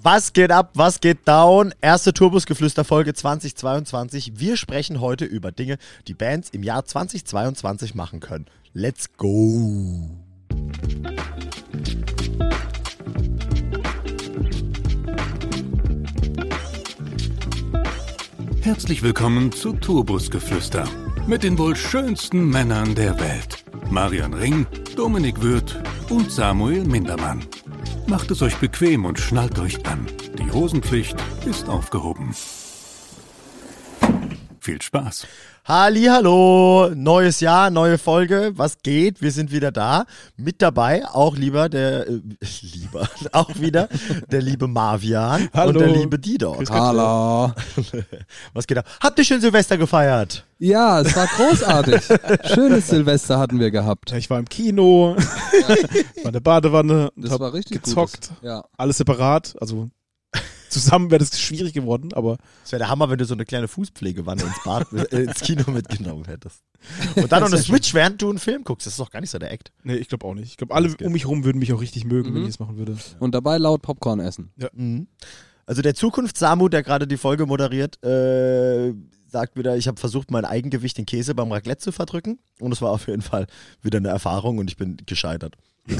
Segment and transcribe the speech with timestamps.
[0.00, 0.70] Was geht ab?
[0.74, 1.74] Was geht down?
[1.80, 4.34] Erste Turbusgeflüster Folge 2022.
[4.36, 5.76] Wir sprechen heute über Dinge,
[6.06, 8.46] die Bands im Jahr 2022 machen können.
[8.72, 10.08] Let's go!
[18.60, 20.84] Herzlich willkommen zu Turbusgeflüster
[21.26, 23.64] mit den wohl schönsten Männern der Welt.
[23.90, 25.76] Marian Ring, Dominik Würth
[26.08, 27.44] und Samuel Mindermann.
[28.08, 30.06] Macht es euch bequem und schnallt euch an.
[30.38, 32.34] Die Hosenpflicht ist aufgehoben.
[34.68, 35.26] Viel Spaß.
[35.64, 38.52] Hallo, neues Jahr, neue Folge.
[38.56, 39.22] Was geht?
[39.22, 40.04] Wir sind wieder da.
[40.36, 42.20] Mit dabei auch lieber der äh,
[42.60, 43.88] lieber auch wieder
[44.30, 45.70] der liebe Marvian Hallo.
[45.70, 46.62] und der liebe Dido.
[46.68, 47.54] Hallo.
[48.52, 48.84] Was geht ab?
[49.00, 50.44] Habt ihr schön Silvester gefeiert?
[50.58, 52.02] Ja, es war großartig.
[52.52, 54.12] Schönes Silvester hatten wir gehabt.
[54.12, 55.76] Ich war im Kino, war
[56.26, 58.28] in der Badewanne, Das hab war richtig gezockt.
[58.28, 58.42] Gutes.
[58.42, 58.64] Ja.
[58.76, 59.88] Alles separat, also
[60.68, 63.68] zusammen wäre das schwierig geworden, aber Es wäre der Hammer, wenn du so eine kleine
[63.68, 66.62] Fußpflegewanne ins Bad, äh, ins Kino mitgenommen hättest.
[67.16, 68.86] Und dann noch eine Switch, während du einen Film guckst.
[68.86, 69.72] Das ist doch gar nicht so der Act.
[69.82, 70.50] nee, ich glaube auch nicht.
[70.50, 72.48] Ich glaube, alle um mich herum würden mich auch richtig mögen, wenn Mhm.
[72.48, 72.96] ich es machen würde.
[73.18, 74.52] Und dabei laut Popcorn essen.
[74.74, 75.08] Mhm.
[75.66, 78.94] Also der Zukunfts-Samu, der gerade die Folge moderiert, äh,
[79.30, 82.38] sagt wieder, ich habe versucht, mein Eigengewicht in Käse beim Raclette zu verdrücken.
[82.60, 83.46] Und es war auf jeden Fall
[83.82, 85.56] wieder eine Erfahrung und ich bin gescheitert.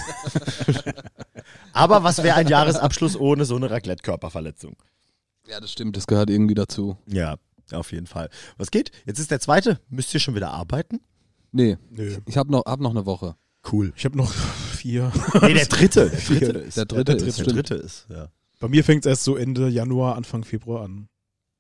[1.79, 4.77] Aber was wäre ein Jahresabschluss ohne so eine Raclette-Körperverletzung?
[5.49, 5.97] Ja, das stimmt.
[5.97, 6.97] Das gehört irgendwie dazu.
[7.07, 7.37] Ja,
[7.73, 8.29] auf jeden Fall.
[8.57, 8.91] Was geht?
[9.07, 9.81] Jetzt ist der zweite.
[9.89, 11.01] Müsst ihr schon wieder arbeiten?
[11.53, 12.17] Nee, Nö.
[12.27, 13.37] ich hab noch, hab noch eine Woche.
[13.73, 13.93] Cool.
[13.97, 14.31] Ich habe noch
[14.77, 15.13] vier.
[15.43, 16.11] Nee, der dritte.
[16.11, 16.77] Der dritte ist.
[16.77, 18.29] Der dritte der ist, dritte ist, ja.
[18.61, 21.09] Bei mir fängt es erst so Ende Januar, Anfang Februar an.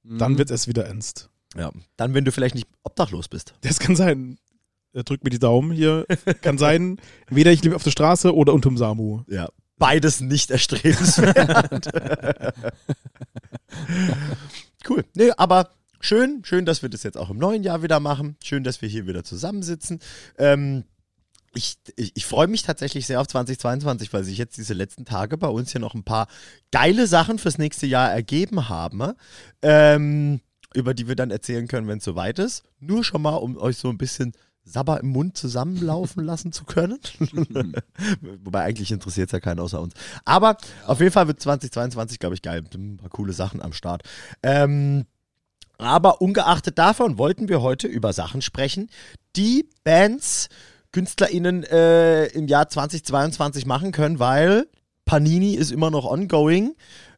[0.04, 0.38] Dann Mhm.
[0.38, 1.30] wird es wieder ernst.
[1.56, 1.70] ja.
[1.96, 3.54] Dann, wenn du vielleicht nicht obdachlos bist.
[3.62, 4.38] Das kann sein.
[4.92, 6.06] Er drückt mir die Daumen hier.
[6.40, 9.22] Kann sein, entweder ich lebe auf der Straße oder unterm Samu.
[9.28, 9.48] Ja.
[9.78, 11.88] Beides nicht erstrebenswert.
[14.88, 15.04] cool.
[15.14, 18.36] Nee, aber schön, schön, dass wir das jetzt auch im neuen Jahr wieder machen.
[18.42, 20.00] Schön, dass wir hier wieder zusammensitzen.
[20.36, 20.84] Ähm,
[21.54, 25.36] ich, ich, ich freue mich tatsächlich sehr auf 2022, weil sich jetzt diese letzten Tage
[25.38, 26.28] bei uns hier noch ein paar
[26.70, 29.12] geile Sachen fürs nächste Jahr ergeben haben,
[29.62, 30.40] ähm,
[30.74, 32.64] über die wir dann erzählen können, wenn es soweit ist.
[32.80, 34.32] Nur schon mal, um euch so ein bisschen
[34.68, 36.98] Sabber im Mund zusammenlaufen lassen zu können.
[38.44, 39.94] Wobei eigentlich interessiert es ja keinen außer uns.
[40.24, 40.56] Aber
[40.86, 42.62] auf jeden Fall wird 2022, glaube ich, geil.
[42.74, 44.02] Ein paar coole Sachen am Start.
[44.42, 45.06] Ähm,
[45.78, 48.90] aber ungeachtet davon wollten wir heute über Sachen sprechen,
[49.36, 50.48] die Bands,
[50.92, 54.66] KünstlerInnen äh, im Jahr 2022 machen können, weil
[55.04, 56.74] Panini ist immer noch ongoing.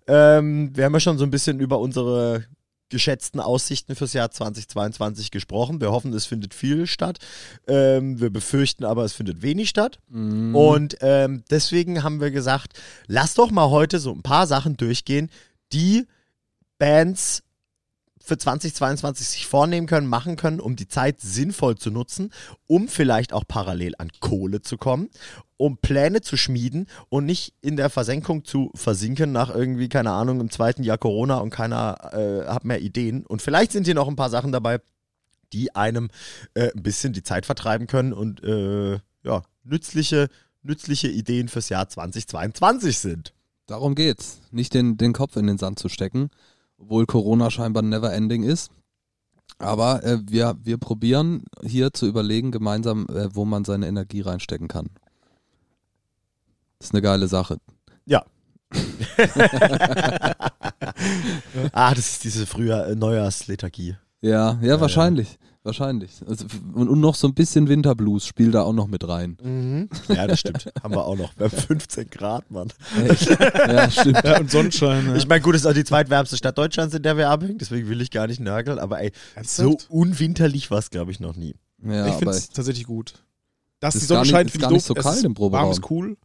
[0.06, 2.44] Ähm, wir haben ja schon so ein bisschen über unsere
[2.90, 5.80] geschätzten Aussichten fürs Jahr 2022 gesprochen.
[5.80, 7.18] Wir hoffen, es findet viel statt.
[7.66, 9.98] Ähm, wir befürchten aber, es findet wenig statt.
[10.08, 10.54] Mhm.
[10.54, 15.30] Und ähm, deswegen haben wir gesagt, lass doch mal heute so ein paar Sachen durchgehen,
[15.72, 16.06] die
[16.78, 17.42] Bands
[18.22, 22.32] für 2022 sich vornehmen können, machen können, um die Zeit sinnvoll zu nutzen,
[22.66, 25.08] um vielleicht auch parallel an Kohle zu kommen,
[25.60, 30.40] um Pläne zu schmieden und nicht in der Versenkung zu versinken nach irgendwie, keine Ahnung,
[30.40, 33.26] im zweiten Jahr Corona und keiner äh, hat mehr Ideen.
[33.26, 34.80] Und vielleicht sind hier noch ein paar Sachen dabei,
[35.52, 36.08] die einem
[36.54, 40.28] äh, ein bisschen die Zeit vertreiben können und äh, ja, nützliche,
[40.62, 43.34] nützliche Ideen fürs Jahr 2022 sind.
[43.66, 44.40] Darum geht's.
[44.50, 46.30] Nicht den, den Kopf in den Sand zu stecken,
[46.78, 48.70] obwohl Corona scheinbar never ending ist.
[49.58, 54.68] Aber äh, wir, wir probieren hier zu überlegen gemeinsam, äh, wo man seine Energie reinstecken
[54.68, 54.88] kann.
[56.80, 57.58] Das ist eine geile Sache.
[58.06, 58.24] Ja.
[61.72, 63.96] ah, das ist diese früher äh, Neujahrslethargie.
[64.22, 65.38] Ja, ja, wahrscheinlich.
[65.62, 66.22] Wahrscheinlich.
[66.26, 69.36] Also, und, noch so ein bisschen Winterblues spielt da auch noch mit rein.
[69.42, 69.90] Mhm.
[70.08, 70.72] Ja, das stimmt.
[70.82, 71.36] Haben wir auch noch.
[71.36, 72.72] Wir haben 15 Grad, Mann.
[73.06, 73.28] Echt?
[73.28, 74.24] ja, stimmt.
[74.24, 75.06] Ja, und Sonnenschein.
[75.08, 75.16] Ja.
[75.16, 77.90] Ich meine, gut, es ist auch die zweitwärmste Stadt Deutschlands, in der wir abhängen, deswegen
[77.90, 81.56] will ich gar nicht nörgeln, aber ey, so unwinterlich war es, glaube ich, noch nie.
[81.84, 83.22] Ja, ich finde es tatsächlich gut.
[83.80, 84.82] Dass Ist die Sonne gar nicht- scheint, finde ich doof.
[84.82, 85.64] so Es kalt ist im Proberaum.
[85.68, 86.16] Warm ist cool.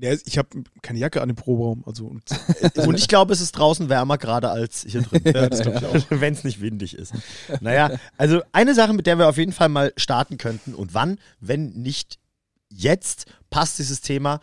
[0.00, 1.82] Ja, ich habe keine Jacke an dem Proberaum.
[1.84, 2.22] Also, und,
[2.86, 5.22] Und ich glaube, es ist draußen wärmer gerade als hier drin.
[5.24, 6.06] ja, das glaube ich auch.
[6.20, 7.12] Wenn es nicht windig ist.
[7.60, 11.18] Naja, also eine Sache, mit der wir auf jeden Fall mal starten könnten und wann,
[11.40, 12.18] wenn nicht
[12.68, 14.40] jetzt, passt dieses Thema,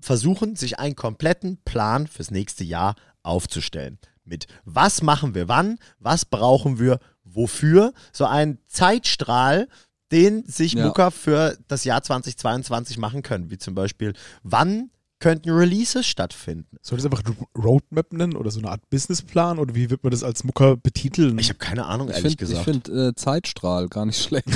[0.00, 3.98] versuchen, sich einen kompletten Plan fürs nächste Jahr aufzustellen.
[4.24, 9.68] Mit was machen wir wann, was brauchen wir wofür, so ein Zeitstrahl,
[10.12, 10.86] den sich Ja.
[10.86, 14.90] Mucker für das Jahr 2022 machen können, wie zum Beispiel, wann
[15.20, 16.78] könnten Releases stattfinden.
[16.82, 17.22] Soll das einfach
[17.56, 21.38] Roadmap nennen oder so eine Art Businessplan oder wie wird man das als Mucker betiteln?
[21.38, 22.64] Ich habe keine Ahnung, Ich ehrlich finde gesagt.
[22.64, 24.48] find, äh, Zeitstrahl gar nicht schlecht.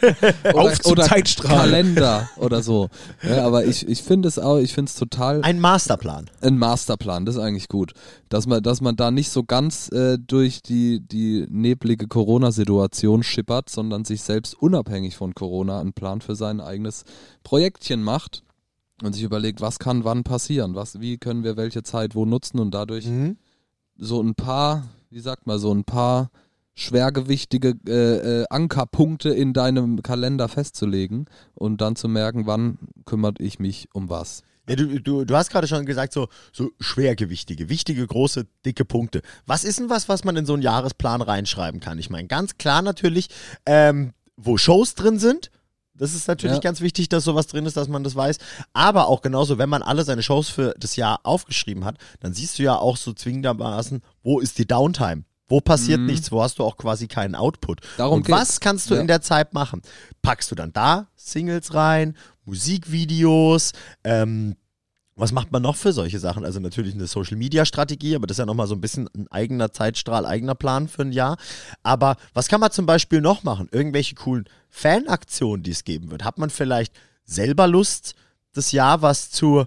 [0.54, 1.56] Auf zum oder Zeitstrahl.
[1.58, 2.88] Kalender oder so.
[3.22, 6.30] Ja, aber ich, ich finde es auch, ich finde es total Ein Masterplan.
[6.40, 7.92] ein Masterplan, das ist eigentlich gut.
[8.30, 13.68] Dass man, dass man da nicht so ganz äh, durch die, die neblige Corona-Situation schippert,
[13.68, 17.04] sondern sich selbst unabhängig von Corona einen Plan für sein eigenes
[17.44, 18.42] Projektchen macht
[19.02, 22.58] und sich überlegt, was kann wann passieren, was, wie können wir welche Zeit wo nutzen
[22.58, 23.36] und dadurch Mhm.
[23.96, 26.30] so ein paar, wie sagt man, so ein paar
[26.74, 33.58] schwergewichtige äh, äh, Ankerpunkte in deinem Kalender festzulegen und dann zu merken, wann kümmert ich
[33.58, 34.42] mich um was.
[34.68, 39.22] Ja, du, du, du hast gerade schon gesagt, so, so schwergewichtige, wichtige, große, dicke Punkte.
[39.46, 41.98] Was ist denn was, was man in so einen Jahresplan reinschreiben kann?
[41.98, 43.28] Ich meine, ganz klar natürlich,
[43.64, 45.50] ähm, wo Shows drin sind.
[45.98, 46.60] Das ist natürlich Ja.
[46.60, 48.38] ganz wichtig, dass sowas drin ist, dass man das weiß.
[48.72, 52.58] Aber auch genauso, wenn man alle seine Shows für das Jahr aufgeschrieben hat, dann siehst
[52.58, 55.24] du ja auch so zwingendermaßen, wo ist die Downtime?
[55.48, 56.06] Wo passiert Mhm.
[56.06, 56.32] nichts?
[56.32, 57.80] Wo hast du auch quasi keinen Output?
[57.96, 58.38] Darum Und geht's.
[58.38, 59.00] was kannst du Ja.
[59.00, 59.80] in der Zeit machen?
[60.20, 63.72] Packst du dann da Singles rein, Musikvideos,
[64.04, 64.56] ähm,
[65.16, 66.44] was macht man noch für solche Sachen?
[66.44, 70.26] Also natürlich eine Social-Media-Strategie, aber das ist ja nochmal so ein bisschen ein eigener Zeitstrahl,
[70.26, 71.38] eigener Plan für ein Jahr.
[71.82, 73.68] Aber was kann man zum Beispiel noch machen?
[73.72, 76.22] Irgendwelche coolen Fanaktionen, die es geben wird.
[76.22, 78.14] Hat man vielleicht selber Lust,
[78.52, 79.64] das Jahr was zu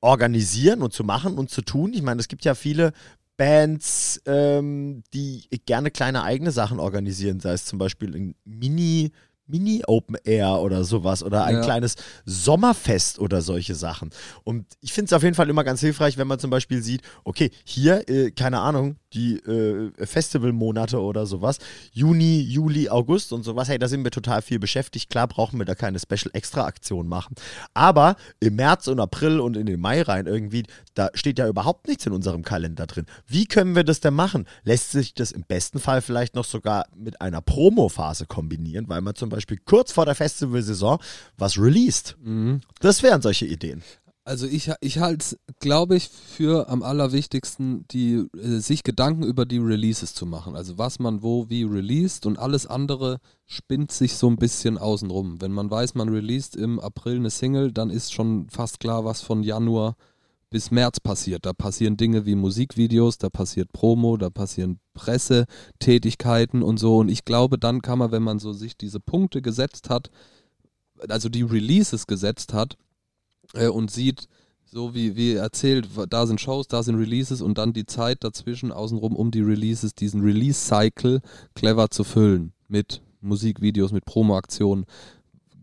[0.00, 1.92] organisieren und zu machen und zu tun?
[1.92, 2.92] Ich meine, es gibt ja viele
[3.36, 9.12] Bands, ähm, die gerne kleine eigene Sachen organisieren, sei es zum Beispiel ein Mini-
[9.46, 11.60] Mini-Open Air oder sowas oder ein Ja.
[11.62, 11.94] kleines
[12.24, 14.10] Sommerfest oder solche Sachen.
[14.44, 17.02] Und ich finde es auf jeden Fall immer ganz hilfreich, wenn man zum Beispiel sieht,
[17.24, 21.58] okay, hier, äh, keine Ahnung, die äh, Festivalmonate oder sowas,
[21.92, 25.08] Juni, Juli, August und sowas, hey, da sind wir total viel beschäftigt.
[25.08, 27.34] Klar brauchen wir da keine Special-Extra-Aktion machen.
[27.72, 30.64] Aber im März und April und in den Mai rein irgendwie,
[30.94, 33.06] da steht ja überhaupt nichts in unserem Kalender drin.
[33.26, 34.46] Wie können wir das denn machen?
[34.64, 39.14] Lässt sich das im besten Fall vielleicht noch sogar mit einer Promo-Phase kombinieren, weil man
[39.14, 40.98] zum Beispiel kurz vor der Festivalsaison
[41.36, 42.16] was released?
[42.80, 43.82] Das wären solche Ideen.
[44.26, 49.46] Also ich, ich halte es, glaube ich, für am allerwichtigsten, die, äh, sich Gedanken über
[49.46, 50.56] die Releases zu machen.
[50.56, 55.40] Also was man wo wie released und alles andere spinnt sich so ein bisschen außenrum.
[55.40, 59.22] Wenn man weiß, man released im April eine Single, dann ist schon fast klar, was
[59.22, 59.94] von Januar
[60.56, 61.44] bis März passiert.
[61.44, 66.96] Da passieren Dinge wie Musikvideos, da passiert Promo, da passieren Pressetätigkeiten und so.
[66.96, 70.08] Und ich glaube, dann kann man, wenn man so sich diese Punkte gesetzt hat,
[71.08, 72.78] also die Releases gesetzt hat,
[73.52, 74.28] äh, und sieht,
[74.64, 78.72] so wie, wie erzählt, da sind Shows, da sind Releases und dann die Zeit dazwischen
[78.72, 81.20] außenrum um die Releases, diesen Release-Cycle
[81.54, 84.86] clever zu füllen mit Musikvideos, mit Promo-Aktionen.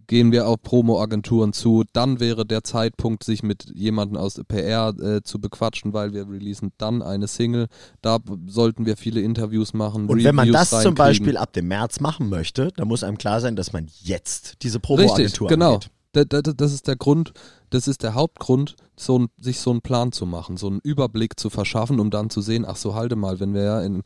[0.07, 5.23] Gehen wir auf Promo-Agenturen zu, dann wäre der Zeitpunkt, sich mit jemandem aus PR äh,
[5.23, 7.67] zu bequatschen, weil wir releasen dann eine Single.
[8.01, 10.07] Da sollten wir viele Interviews machen.
[10.07, 10.95] Und wenn man Reviews das zum.
[10.95, 14.79] Beispiel ab dem März machen möchte, dann muss einem klar sein, dass man jetzt diese
[14.79, 15.75] Promo-Agentur genau.
[15.75, 15.89] angeht.
[16.13, 17.33] Da, da, da- das ist der Grund,
[17.71, 21.39] das ist der Hauptgrund, so ein, sich so einen Plan zu machen, so einen Überblick
[21.39, 24.03] zu verschaffen, um dann zu sehen, ach so, halte mal, wenn wir ja in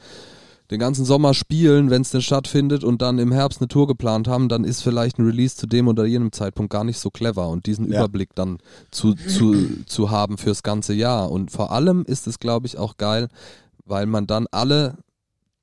[0.70, 4.28] den ganzen Sommer spielen, wenn es denn stattfindet und dann im Herbst eine Tour geplant
[4.28, 7.48] haben, dann ist vielleicht ein Release zu dem oder jenem Zeitpunkt gar nicht so clever
[7.48, 8.00] und diesen Ja.
[8.00, 8.58] Überblick dann
[8.92, 9.56] zu, zu,
[9.86, 11.32] zu haben fürs ganze Jahr.
[11.32, 13.30] Und vor allem ist es, glaube ich, auch geil,
[13.86, 14.98] weil man dann alle,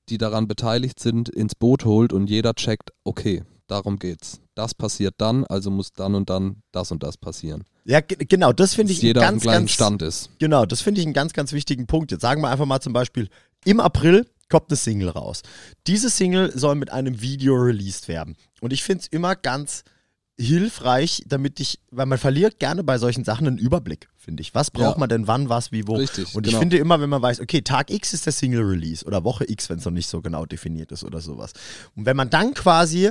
[0.08, 4.40] die daran beteiligt sind, ins Boot holt und jeder checkt, okay, darum geht's.
[4.54, 7.64] Das passiert dann, also muss dann und dann das und das passieren.
[7.84, 10.30] Ja, ge- genau, das finde ich jeder einen auf dem ganz, gleichen ganz, Stand ist.
[10.38, 12.12] Genau, das finde ich einen ganz, ganz wichtigen Punkt.
[12.12, 13.28] Jetzt sagen wir einfach mal zum Beispiel,
[13.64, 15.42] im April kommt eine Single raus.
[15.88, 18.36] Diese Single soll mit einem Video released werden.
[18.60, 19.82] Und ich finde es immer ganz
[20.38, 24.54] hilfreich, damit ich, weil man verliert gerne bei solchen Sachen einen Überblick, finde ich.
[24.54, 25.00] Was braucht Ja.
[25.00, 25.96] man denn wann, was, wie, wo?
[25.96, 26.60] Richtig, Und ich genau.
[26.60, 29.68] finde immer, wenn man weiß, okay, Tag X ist der Single Release oder Woche X,
[29.70, 31.52] wenn es noch nicht so genau definiert ist oder sowas.
[31.96, 33.10] Und wenn man dann quasi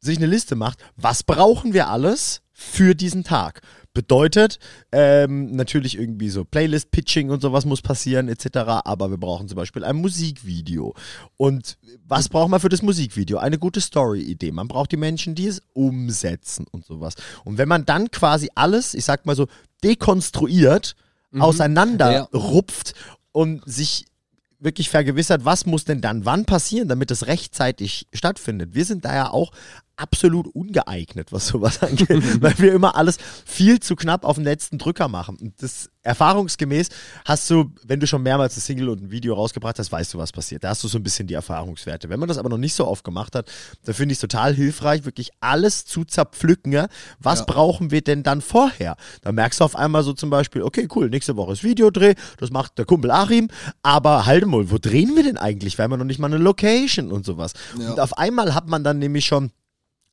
[0.00, 3.62] sich eine Liste macht, was brauchen wir alles für diesen Tag?
[3.98, 4.60] Bedeutet
[4.92, 8.58] ähm, natürlich irgendwie so Playlist-Pitching und sowas muss passieren etc.
[8.84, 10.94] Aber wir brauchen zum Beispiel ein Musikvideo.
[11.36, 13.38] Und was braucht man für das Musikvideo?
[13.38, 14.52] Eine gute Story-Idee.
[14.52, 17.14] Man braucht die Menschen, die es umsetzen und sowas.
[17.44, 19.48] Und wenn man dann quasi alles, ich sag mal so,
[19.82, 20.94] dekonstruiert,
[21.40, 22.22] auseinander Ja.
[22.32, 22.94] rupft
[23.32, 24.04] und sich
[24.60, 28.76] wirklich vergewissert, was muss denn dann wann passieren, damit es rechtzeitig stattfindet.
[28.76, 29.50] Wir sind da ja auch
[29.98, 32.08] absolut ungeeignet, was sowas angeht,
[32.42, 35.36] weil wir immer alles viel zu knapp auf den letzten Drücker machen.
[35.40, 36.88] Und das erfahrungsgemäß
[37.26, 40.18] hast du, wenn du schon mehrmals ein Single und ein Video rausgebracht hast, weißt du,
[40.18, 40.64] was passiert.
[40.64, 42.08] Da hast du so ein bisschen die Erfahrungswerte.
[42.08, 43.50] Wenn man das aber noch nicht so oft gemacht hat,
[43.84, 46.72] da finde ich es total hilfreich, wirklich alles zu zerpflücken.
[46.72, 46.88] Ja?
[47.18, 47.44] Was Ja.
[47.46, 48.96] brauchen wir denn dann vorher?
[49.22, 52.50] Da merkst du auf einmal so zum Beispiel, okay, cool, nächste Woche ist Videodreh, das
[52.50, 53.48] macht der Kumpel Achim,
[53.82, 55.76] aber halt mal, wo drehen wir denn eigentlich?
[55.76, 57.52] Wir haben ja noch nicht mal eine Location und sowas.
[57.78, 57.90] Ja.
[57.90, 59.50] Und auf einmal hat man dann nämlich schon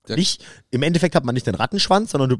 [0.07, 2.37] Der- nicht, im Endeffekt hat man nicht den Rattenschwanz, sondern du,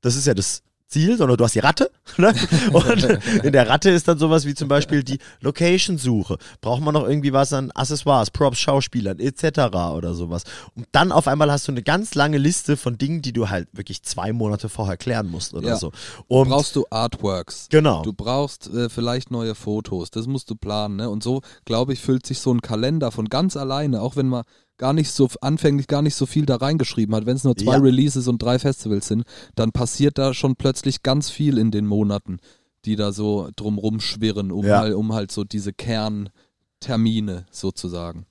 [0.00, 1.90] das ist ja das Ziel, sondern du hast die Ratte.
[2.18, 2.32] Ne?
[2.72, 3.02] Und
[3.42, 6.36] in der Ratte ist dann sowas wie zum Beispiel die Location-Suche.
[6.60, 9.74] Braucht man noch irgendwie was an Accessoires, Props, Schauspielern etc.
[9.96, 10.44] oder sowas.
[10.76, 13.66] Und dann auf einmal hast du eine ganz lange Liste von Dingen, die du halt
[13.72, 15.76] wirklich zwei Monate vorher klären musst oder Ja.
[15.76, 15.90] so.
[16.28, 17.66] Und brauchst du Artworks.
[17.70, 18.02] genau.
[18.02, 20.96] Du brauchst äh, vielleicht neue Fotos, das musst du planen.
[20.96, 21.08] Ne?
[21.10, 24.44] Und so, glaube ich, füllt sich so ein Kalender von ganz alleine, auch wenn man
[24.76, 27.74] gar nicht so anfänglich gar nicht so viel da reingeschrieben hat, wenn es nur zwei
[27.74, 27.78] Ja.
[27.78, 32.38] Releases und drei Festivals sind, dann passiert da schon plötzlich ganz viel in den Monaten,
[32.84, 34.80] die da so drumrum schwirren, um, Ja.
[34.80, 38.26] halt, um halt so diese Kerntermine sozusagen.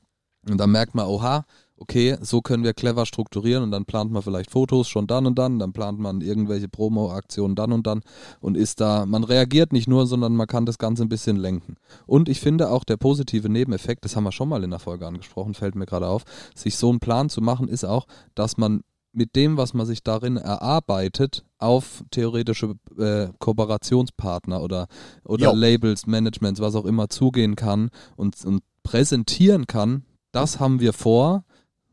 [0.50, 1.46] Und dann merkt man, oha,
[1.77, 5.38] okay, so können wir clever strukturieren und dann plant man vielleicht Fotos schon dann und
[5.38, 8.01] dann, dann plant man irgendwelche Promo-Aktionen dann und dann
[8.39, 11.75] und ist da, man reagiert nicht nur, sondern man kann das Ganze ein bisschen lenken.
[12.06, 15.08] Und ich finde auch der positive Nebeneffekt, das haben wir schon mal in der Folge
[15.08, 16.24] angesprochen, fällt mir gerade auf,
[16.56, 18.82] sich so einen Plan zu machen, ist auch, dass man
[19.13, 24.88] mit dem, was man sich darin erarbeitet, auf theoretische äh, Kooperationspartner oder,
[25.24, 25.56] oder Jo.
[25.56, 31.46] Labels, Managements, was auch immer zugehen kann und, und präsentieren kann, das haben wir vor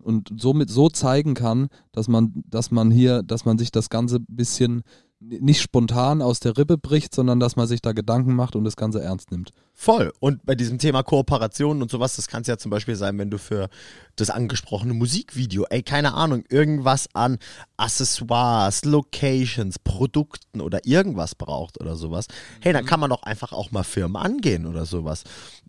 [0.03, 4.17] und somit so zeigen kann, dass man, dass man hier, dass man sich das Ganze
[4.17, 4.83] ein bisschen
[5.21, 8.77] nicht spontan aus der Rippe bricht, sondern dass man sich da Gedanken macht und das
[8.77, 9.53] Ganze ernst nimmt.
[9.75, 10.13] Voll.
[10.19, 13.31] Und bei diesem Thema Kooperationen und sowas, das kann es ja zum Beispiel sein, wenn
[13.31, 13.69] du für
[14.17, 17.39] das angesprochene Musikvideo, ey, keine Ahnung, irgendwas an
[17.77, 22.27] Accessoires, Locations, Produkten oder irgendwas braucht oder sowas.
[22.61, 25.25] Hey, dann kann man doch einfach auch mal Firmen angehen oder sowas.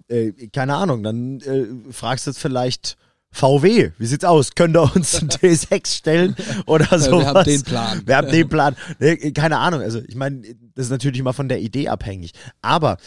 [0.08, 2.98] Äh, keine Ahnung, dann äh, fragst du jetzt vielleicht.
[3.34, 4.56] VW, wie sieht's aus?
[4.56, 6.36] Könnt ihr uns einen T6 stellen
[6.66, 7.26] oder wir sowas?
[7.28, 8.02] haben den Plan.
[8.06, 8.76] Wir haben den Plan.
[9.00, 9.82] Nee, keine Ahnung.
[9.82, 10.42] Also, ich meine,
[10.76, 12.34] das ist natürlich immer von der Idee abhängig.
[12.62, 12.98] Aber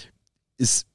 [0.56, 0.86] ist,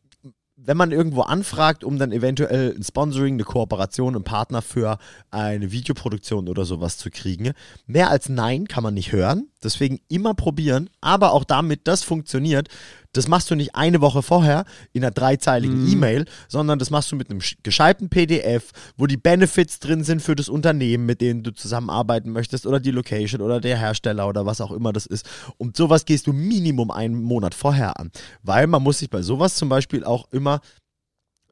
[0.55, 4.97] wenn man irgendwo anfragt, um dann eventuell ein Sponsoring, eine Kooperation, einen Partner für
[5.29, 7.53] eine Videoproduktion oder sowas zu kriegen,
[7.85, 9.47] mehr als Nein kann man nicht hören.
[9.63, 10.89] Deswegen immer probieren.
[11.01, 12.69] Aber auch damit das funktioniert,
[13.13, 15.91] das machst du nicht eine Woche vorher in einer dreizeiligen Mhm.
[15.91, 20.21] E-Mail, sondern das machst du mit einem sch- gescheiten PDF, wo die Benefits drin sind
[20.21, 24.45] für das Unternehmen, mit denen du zusammenarbeiten möchtest oder die Location oder der Hersteller oder
[24.45, 25.27] was auch immer das ist.
[25.57, 28.11] Und sowas gehst du Minimum einen Monat vorher an,
[28.43, 30.61] weil man muss sich bei sowas zum Beispiel auch immer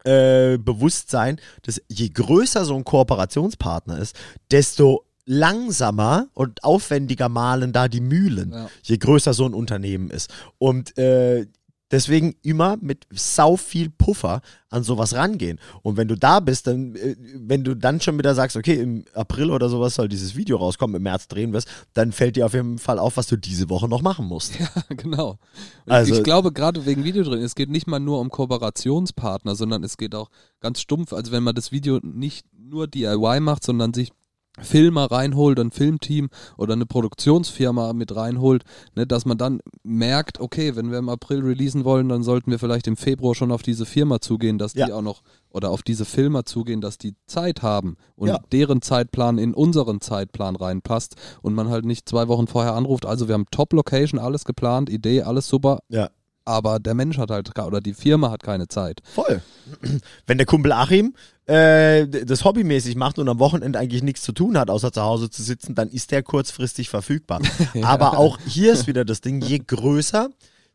[0.04, 4.14] äh, bewusst sein, dass je größer so ein Kooperationspartner ist,
[4.50, 8.68] desto langsamer und aufwendiger malen da die Mühlen, Ja.
[8.82, 10.30] je größer so ein Unternehmen ist.
[10.58, 11.46] Und äh,
[11.90, 15.58] deswegen immer mit sau viel Puffer an sowas rangehen.
[15.82, 19.04] Und wenn du da bist, dann, äh, wenn du dann schon wieder sagst, okay, im
[19.14, 22.46] April oder sowas soll dieses Video rauskommen, im März drehen wir es, dann fällt dir
[22.46, 24.54] auf jeden Fall auf, was du diese Woche noch machen musst.
[24.96, 25.38] genau.
[25.86, 29.84] Und Also- ich glaube, gerade wegen Videodrehen, es geht nicht mal nur um Kooperationspartner, sondern
[29.84, 30.30] es geht auch
[30.60, 34.10] ganz stumpf, also wenn man das Video nicht nur DIY macht, sondern sich
[34.60, 40.76] Filmer reinholt, ein Filmteam oder eine Produktionsfirma mit reinholt, ne, dass man dann merkt, okay,
[40.76, 43.86] wenn wir im April releasen wollen, dann sollten wir vielleicht im Februar schon auf diese
[43.86, 44.94] Firma zugehen, dass die Ja.
[44.94, 48.38] auch noch oder auf diese Filmer zugehen, dass die Zeit haben und Ja.
[48.52, 53.06] deren Zeitplan in unseren Zeitplan reinpasst und man halt nicht zwei Wochen vorher anruft.
[53.06, 56.10] Also wir haben Top-Location, alles geplant, Idee, alles super, Ja.
[56.48, 59.00] Aber der Mensch hat halt, oder die Firma hat keine Zeit.
[59.14, 59.42] Voll.
[60.26, 61.14] Wenn der Kumpel Achim
[61.46, 65.30] äh, das hobbymäßig macht und am Wochenende eigentlich nichts zu tun hat, außer zu Hause
[65.30, 67.40] zu sitzen, dann ist der kurzfristig verfügbar.
[67.82, 70.30] Aber auch hier ist wieder das Ding, je größer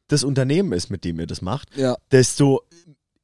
[0.08, 1.96] das Unternehmen ist, mit dem ihr das macht, Ja.
[2.12, 2.62] desto,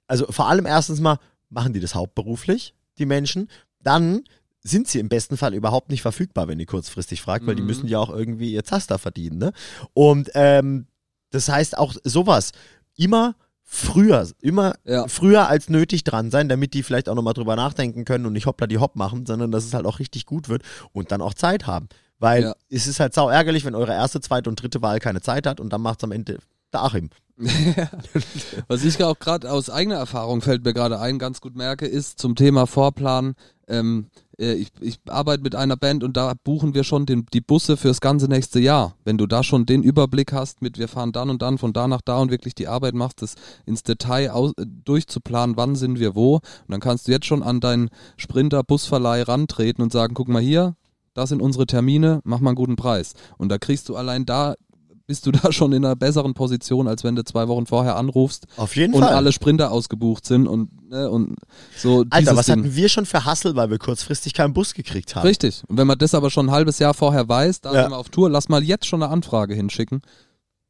[0.07, 1.17] also vor allem erstens mal,
[1.49, 3.49] machen die das hauptberuflich, die Menschen,
[3.83, 4.21] dann
[4.61, 7.67] sind sie im besten Fall überhaupt nicht verfügbar, wenn ihr kurzfristig fragt, weil die Mhm.
[7.67, 9.37] müssen ja auch irgendwie ihr Zaster verdienen.
[9.37, 9.53] Ne?
[9.93, 10.85] Und ähm,
[11.31, 12.51] das heißt auch sowas,
[12.95, 15.07] immer früher, immer Ja.
[15.07, 18.47] früher als nötig dran sein, damit die vielleicht auch nochmal drüber nachdenken können und nicht
[18.47, 21.33] hoppla die hopp machen, sondern dass es halt auch richtig gut wird und dann auch
[21.35, 21.87] Zeit haben.
[22.17, 22.55] Weil Ja.
[22.69, 25.59] es ist halt sau ärgerlich, wenn eure erste, zweite und dritte Wahl keine Zeit hat
[25.59, 26.39] und dann macht es am Ende
[26.73, 27.09] der Achim.
[28.67, 32.19] Was ich auch gerade aus eigener Erfahrung fällt mir gerade ein, ganz gut merke, ist
[32.19, 33.35] zum Thema Vorplan.
[33.67, 34.07] Ähm,
[34.39, 37.77] äh, ich, ich arbeite mit einer Band und da buchen wir schon den, die Busse
[37.77, 38.95] fürs ganze nächste Jahr.
[39.03, 41.87] Wenn du da schon den Überblick hast mit wir fahren dann und dann von da
[41.87, 45.99] nach da und wirklich die Arbeit machst, das ins Detail aus, äh, durchzuplanen, wann sind
[45.99, 46.35] wir wo.
[46.35, 50.41] Und dann kannst du jetzt schon an deinen Sprinter Busverleih rantreten und sagen, guck mal
[50.41, 50.75] hier,
[51.13, 53.13] das sind unsere Termine, mach mal einen guten Preis.
[53.37, 54.55] Und da kriegst du allein da,
[55.09, 58.45] bist du da schon in einer besseren Position, als wenn du zwei Wochen vorher anrufst
[58.57, 59.13] Auf jeden und Fall.
[59.15, 61.35] alle Sprinter ausgebucht sind und, ne, und
[61.75, 62.59] so Alter, was Ding.
[62.59, 65.25] hatten wir schon für Hassel, weil wir kurzfristig keinen Bus gekriegt haben?
[65.27, 65.63] Richtig.
[65.67, 67.81] Und wenn man das aber schon ein halbes Jahr vorher weiß, da Ja.
[67.81, 70.01] sind wir auf Tour, lass mal jetzt schon eine Anfrage hinschicken.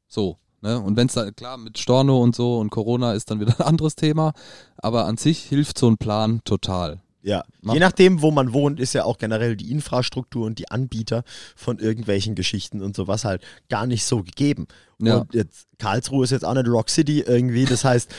[0.07, 0.37] So.
[0.61, 0.79] Ne?
[0.79, 3.65] Und wenn es da, klar, mit Storno und so und Corona ist dann wieder ein
[3.65, 4.31] anderes Thema,
[4.77, 7.01] aber an sich hilft so ein Plan total.
[7.21, 10.71] Ja, Mach- je nachdem, wo man wohnt, ist ja auch generell die Infrastruktur und die
[10.71, 11.23] Anbieter
[11.55, 14.67] von irgendwelchen Geschichten und sowas halt gar nicht so gegeben.
[15.01, 15.17] Ja.
[15.17, 18.09] Und jetzt Karlsruhe ist jetzt auch nicht Rock City irgendwie, das heißt,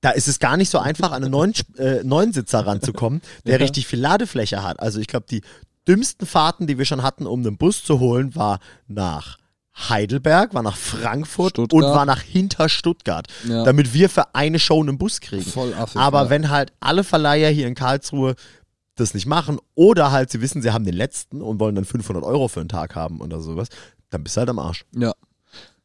[0.00, 3.58] da ist es gar nicht so einfach, an einen neuen, äh, neuen Sitzer ranzukommen, der
[3.58, 3.62] Ja.
[3.64, 4.80] richtig viel Ladefläche hat.
[4.80, 5.42] Also ich glaube, die
[5.88, 9.38] dümmsten Fahrten, die wir schon hatten, um einen Bus zu holen, war nach
[9.76, 11.94] Heidelberg, war nach Frankfurt und Stuttgart.
[11.94, 13.64] war nach hinter Stuttgart, Ja.
[13.64, 15.42] damit wir für eine Show einen Bus kriegen.
[15.44, 16.00] Voll affig.
[16.00, 16.30] Aber ja.
[16.30, 18.34] wenn halt alle Verleiher hier in Karlsruhe
[18.94, 22.24] das nicht machen oder halt sie wissen, sie haben den letzten und wollen dann 500
[22.24, 23.68] Euro für einen Tag haben oder sowas,
[24.10, 24.84] dann bist du halt am Arsch.
[24.96, 25.12] Ja.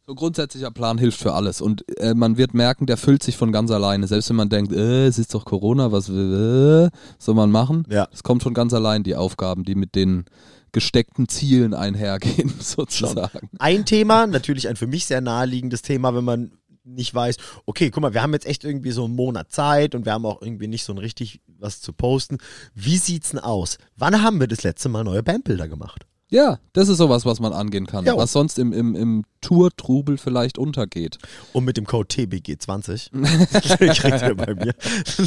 [0.07, 3.51] So grundsätzlicher Plan hilft für alles und äh, man wird merken, der füllt sich von
[3.51, 4.07] ganz alleine.
[4.07, 7.85] Selbst wenn man denkt, äh, es ist doch Corona, was äh, soll man machen?
[7.89, 8.07] Ja.
[8.11, 10.25] Es kommt von ganz allein die Aufgaben, die mit den
[10.71, 13.49] gesteckten Zielen einhergehen, sozusagen.
[13.59, 16.51] Ein Thema, natürlich ein für mich sehr naheliegendes Thema, wenn man
[16.83, 20.05] nicht weiß, okay, guck mal, wir haben jetzt echt irgendwie so einen Monat Zeit und
[20.05, 22.37] wir haben auch irgendwie nicht so ein richtig was zu posten.
[22.73, 23.77] Wie sieht's denn aus?
[23.95, 26.05] Wann haben wir das letzte Mal neue Bandbilder gemacht?
[26.33, 28.15] Ja, das ist sowas, was man angehen kann, Jo.
[28.15, 31.17] was sonst im, im, im Tour-Trubel vielleicht untergeht.
[31.51, 33.11] Und mit dem Code TBG20
[33.99, 34.73] kriegt ihr bei mir.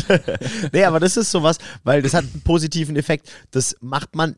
[0.72, 3.30] nee, aber das ist sowas, weil das hat einen positiven Effekt.
[3.50, 4.34] Das macht man,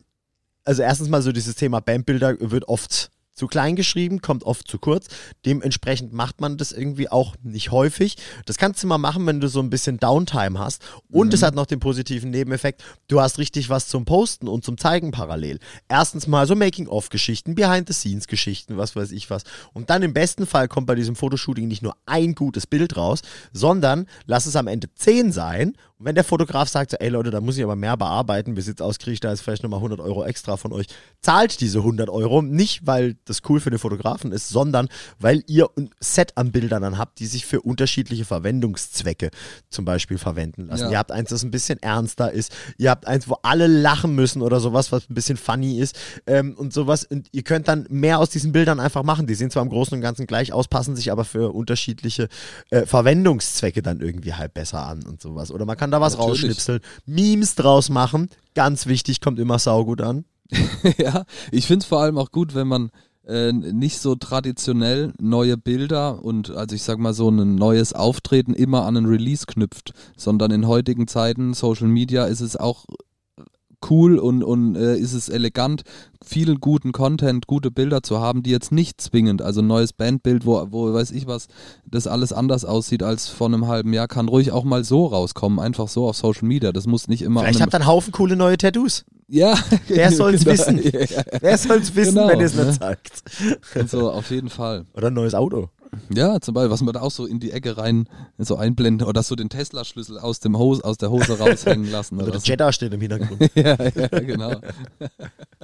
[0.66, 4.78] also erstens mal so dieses Thema Bandbilder wird oft zu klein geschrieben, kommt oft zu
[4.78, 5.08] kurz.
[5.44, 8.16] Dementsprechend macht man das irgendwie auch nicht häufig.
[8.46, 10.82] Das kannst du mal machen, wenn du so ein bisschen Downtime hast.
[11.11, 14.78] Und es hat noch den positiven Nebeneffekt, du hast richtig was zum Posten und zum
[14.78, 15.58] Zeigen parallel.
[15.87, 19.44] Erstens mal so Making-of-Geschichten, Behind-the-Scenes-Geschichten, was weiß ich was.
[19.75, 23.20] Und dann im besten Fall kommt bei diesem Fotoshooting nicht nur ein gutes Bild raus,
[23.52, 25.75] sondern lass es am Ende zehn sein.
[25.99, 28.61] Und wenn der Fotograf sagt, so, ey Leute, da muss ich aber mehr bearbeiten, wie
[28.61, 30.87] sieht's aus, kriege ich da jetzt vielleicht nochmal 100 Euro extra von euch,
[31.23, 32.43] zahlt diese 100 Euro.
[32.43, 34.88] Nicht, weil das cool für den Fotografen ist, sondern
[35.19, 39.31] weil ihr ein Set an Bildern dann habt, die sich für unterschiedliche Verwendungszwecke
[39.71, 40.85] zum Beispiel verwenden lassen.
[40.85, 40.91] Ja.
[40.91, 42.53] Ihr habt eins, das ein bisschen ernster ist.
[42.76, 46.55] Ihr habt eins, wo alle lachen müssen oder sowas, was ein bisschen funny ist ähm,
[46.59, 47.05] und sowas.
[47.05, 49.26] Und ihr könnt dann mehr aus diesen Bildern einfach machen.
[49.26, 52.29] Die sehen zwar im Großen und Ganzen gleich aus, passen sich aber für unterschiedliche
[52.71, 55.51] äh, Verwendungszwecke dann irgendwie halt besser an und sowas.
[55.51, 56.42] Oder man kann da was Natürlich.
[56.42, 58.29] rausschnipseln, Memes draus machen.
[58.55, 60.25] Ganz wichtig, kommt immer saugut an.
[60.99, 62.90] ja, ich finde es vor allem auch gut, wenn man
[63.27, 68.55] äh, nicht so traditionell neue Bilder und also ich sag mal so ein neues Auftreten
[68.55, 72.85] immer an einen Release knüpft, sondern in heutigen Zeiten Social Media ist es auch
[73.91, 75.83] cool und, und äh, ist es elegant,
[76.25, 80.45] viel guten Content, gute Bilder zu haben, die jetzt nicht zwingend, also ein neues Bandbild,
[80.47, 81.47] wo, wo weiß ich was,
[81.85, 85.59] das alles anders aussieht als vor einem halben Jahr, kann ruhig auch mal so rauskommen,
[85.61, 86.73] einfach so auf Social Media.
[86.73, 89.05] Das muss nicht immer Vielleicht habt ihr einen Haufen coole neue Tattoos.
[89.29, 89.55] ja,
[89.89, 90.53] Wer soll's genau.
[90.53, 90.79] wissen?
[90.83, 91.23] Ja, ja.
[91.41, 92.73] Wer soll's wissen, Genau, wenn ihr es nicht ne?
[92.73, 93.23] sagt?
[93.75, 94.87] Also auf jeden Fall.
[94.95, 95.69] Oder ein neues Auto.
[96.14, 99.22] Ja, zum Beispiel, was man da auch so in die Ecke rein so einblenden oder
[99.22, 102.16] so den Tesla-Schlüssel aus, dem Hose, aus der Hose raushängen lassen.
[102.18, 102.42] Oder Oder der.
[102.49, 103.51] Jetta steht im Hintergrund.
[103.55, 104.61] ja, ja, genau.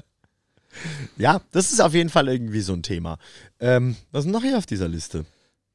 [1.17, 3.19] ja, das ist auf jeden Fall irgendwie so ein Thema.
[3.61, 5.25] Ähm, was ist noch hier auf dieser Liste?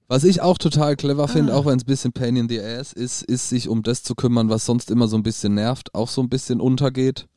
[0.08, 1.58] Was ich auch total clever finde, Ah.
[1.58, 4.16] auch wenn es ein bisschen Pain in the Ass ist, ist sich um das zu
[4.16, 7.28] kümmern, was sonst immer so ein bisschen nervt, auch so ein bisschen untergeht.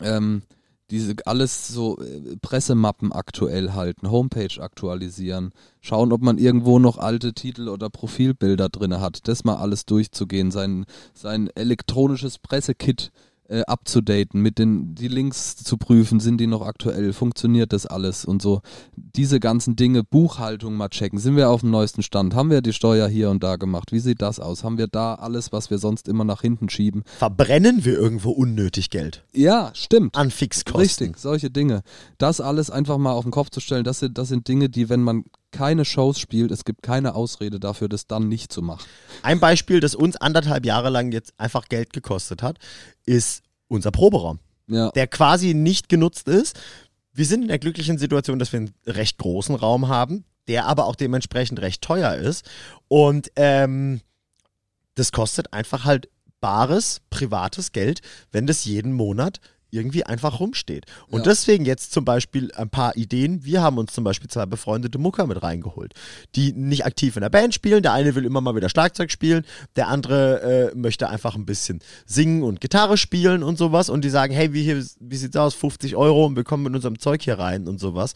[0.00, 0.42] Ähm,
[0.90, 7.32] diese alles so äh, Pressemappen aktuell halten, Homepage aktualisieren, schauen, ob man irgendwo noch alte
[7.32, 13.10] Titel oder Profilbilder drin hat, das mal alles durchzugehen, sein, sein elektronisches Pressekit
[13.48, 18.24] äh, abzudaten, mit den die Links zu prüfen, sind die noch aktuell, funktioniert das alles
[18.24, 18.62] und so.
[18.96, 22.72] Diese ganzen Dinge, Buchhaltung mal checken, sind wir auf dem neuesten Stand, haben wir die
[22.72, 25.78] Steuer hier und da gemacht, wie sieht das aus, haben wir da alles, was wir
[25.78, 27.02] sonst immer nach hinten schieben?
[27.18, 30.16] Verbrennen wir irgendwo unnötig Geld Ja, stimmt.
[30.16, 30.80] an Fixkosten?
[30.80, 31.82] Richtig, solche Dinge.
[32.18, 34.88] Das alles einfach mal auf den Kopf zu stellen, das sind, das sind Dinge, die,
[34.88, 35.24] wenn man
[35.54, 38.84] keine Shows spielt, es gibt keine Ausrede dafür, das dann nicht zu machen.
[39.22, 42.58] Ein Beispiel, das uns anderthalb Jahre lang jetzt einfach Geld gekostet hat,
[43.06, 46.58] ist unser Proberaum, Ja, der quasi nicht genutzt ist.
[47.12, 50.86] Wir sind in der glücklichen Situation, dass wir einen recht großen Raum haben, der aber
[50.86, 52.44] auch dementsprechend recht teuer ist.
[52.88, 54.00] Und ähm,
[54.96, 56.08] das kostet einfach halt
[56.40, 58.00] bares, privates Geld,
[58.32, 59.40] wenn das jeden Monat
[59.74, 60.86] irgendwie einfach rumsteht.
[61.08, 61.24] Und Ja.
[61.24, 63.44] deswegen jetzt zum Beispiel ein paar Ideen.
[63.44, 65.94] Wir haben uns zum Beispiel zwei befreundete Mucker mit reingeholt,
[66.36, 67.82] die nicht aktiv in der Band spielen.
[67.82, 69.44] Der eine will immer mal wieder Schlagzeug spielen,
[69.76, 73.88] der andere äh, möchte einfach ein bisschen singen und Gitarre spielen und sowas.
[73.90, 75.54] Und die sagen, hey, wie, hier, wie sieht's aus?
[75.54, 78.12] 50 Euro und wir kommen mit unserem Zeug hier rein und sowas.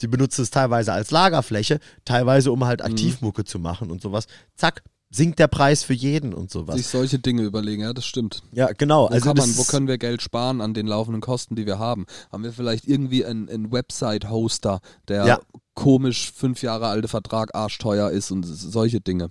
[0.00, 4.26] Die benutzen es teilweise als Lagerfläche, teilweise um halt Aktivmucke zu machen und sowas.
[4.56, 4.82] Zack,
[5.14, 6.76] sinkt der Preis für jeden und sowas.
[6.76, 8.42] Sich solche Dinge überlegen, ja, das stimmt.
[8.52, 9.04] ja, genau.
[9.04, 11.78] Wo, also kann man, wo können wir Geld sparen an den laufenden Kosten, die wir
[11.78, 12.06] haben?
[12.32, 15.40] Haben wir vielleicht irgendwie einen, einen Website-Hoster, der Ja.
[15.74, 19.30] komisch fünf Jahre alte Vertrag arschteuer ist und solche Dinge.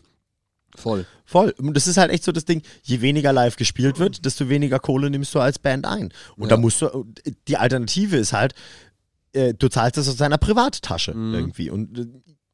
[0.75, 1.05] Voll.
[1.25, 1.53] Voll.
[1.57, 4.79] Und das ist halt echt so das Ding, je weniger live gespielt wird, desto weniger
[4.79, 6.13] Kohle nimmst du als Band ein.
[6.37, 6.49] Und Ja.
[6.49, 7.05] da musst du,
[7.47, 8.53] die Alternative ist halt,
[9.33, 11.33] äh, du zahlst das aus deiner Privattasche Mhm.
[11.33, 11.69] irgendwie.
[11.71, 12.07] Und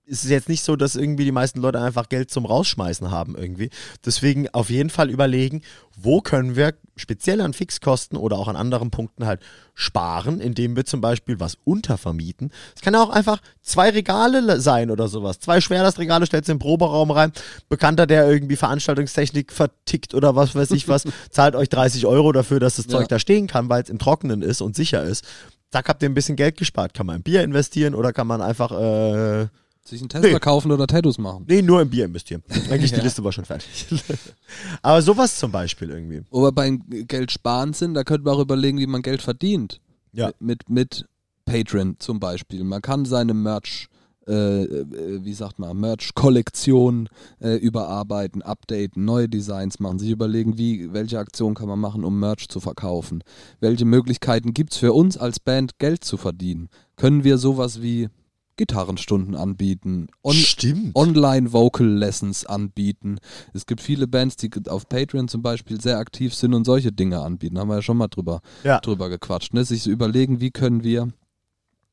[0.08, 3.12] äh, es ist jetzt nicht so, dass irgendwie die meisten Leute einfach Geld zum Rausschmeißen
[3.12, 3.70] haben irgendwie.
[4.06, 5.62] Deswegen auf jeden Fall überlegen,
[6.00, 9.42] wo können wir speziell an Fixkosten oder auch an anderen Punkten halt
[9.76, 12.52] sparen, indem wir zum Beispiel was untervermieten.
[12.76, 15.40] Es kann ja auch einfach zwei Regale le- sein oder sowas.
[15.40, 17.32] Zwei Schwerlastregale stellst du den Proberaum rein.
[17.70, 22.60] Bekannter, der irgendwie Veranstaltungstechnik vertickt oder was weiß ich was, zahlt euch 30 Euro dafür,
[22.60, 22.92] dass das Ja.
[22.92, 25.26] Zeug da stehen kann, weil es im Trockenen ist und sicher ist.
[25.72, 26.94] Zack, habt ihr ein bisschen Geld gespart.
[26.94, 29.48] Kann man in Bier investieren oder kann man einfach, äh,
[29.88, 30.40] Sich einen Tesla Nee.
[30.40, 31.46] kaufen oder Tattoos machen.
[31.48, 32.44] nee, nur in Bier investieren.
[32.70, 33.04] Eigentlich die Ja.
[33.04, 33.86] Liste war schon fertig.
[34.82, 36.22] Aber sowas zum Beispiel irgendwie.
[36.30, 39.80] Wo wir beim Geld sparen sind, da könnte man auch überlegen, wie man Geld verdient.
[40.12, 40.32] Ja.
[40.40, 41.06] Mit, mit
[41.46, 42.64] Patreon zum Beispiel.
[42.66, 43.88] Man kann seine Merch,
[44.28, 44.86] äh, äh,
[45.24, 47.08] wie sagt man, Merch-Kollektion
[47.40, 52.20] äh, überarbeiten, updaten, neue Designs machen, sich überlegen, wie, welche Aktion kann man machen, um
[52.20, 53.24] Merch zu verkaufen.
[53.62, 56.68] Welche Möglichkeiten gibt es für uns als Band, Geld zu verdienen?
[56.98, 58.10] Können wir sowas wie
[58.58, 60.96] Gitarrenstunden anbieten, on Stimmt.
[60.96, 63.20] Online-Vocal-Lessons anbieten.
[63.54, 67.22] Es gibt viele Bands, die auf Patreon zum Beispiel sehr aktiv sind und solche Dinge
[67.22, 67.58] anbieten.
[67.58, 68.80] Haben wir ja schon mal drüber, Ja.
[68.80, 69.54] drüber gequatscht.
[69.54, 69.64] Ne?
[69.64, 71.08] Sich zu überlegen, wie können wir,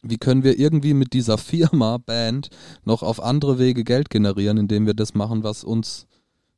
[0.03, 2.49] wie können wir irgendwie mit dieser Firma, Band,
[2.85, 6.07] noch auf andere Wege Geld generieren, indem wir das machen, was uns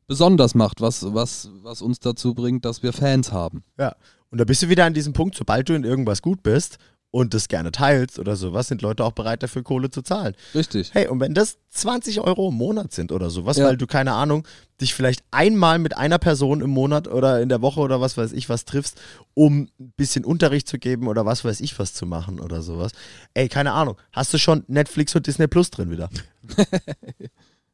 [0.07, 3.65] besonders macht, was, was, was uns dazu bringt, dass wir Fans haben.
[3.79, 3.97] Ja.
[4.31, 6.79] Und da bist du wieder an diesem Punkt, sobald du in irgendwas gut bist
[7.17, 10.35] und das gerne teilst oder sowas, sind Leute auch bereit dafür Kohle zu zahlen.
[10.55, 10.93] Richtig.
[10.93, 13.65] Hey, und wenn das 20 Euro im Monat sind oder sowas, Ja.
[13.65, 14.47] weil du, keine Ahnung,
[14.83, 18.33] dich vielleicht einmal mit einer Person im Monat oder in der Woche oder was weiß
[18.33, 19.01] ich was triffst,
[19.33, 22.93] um ein bisschen Unterricht zu geben oder was weiß ich was zu machen oder sowas.
[23.33, 26.11] Ey, keine Ahnung, hast du schon Netflix und Disney Plus drin wieder?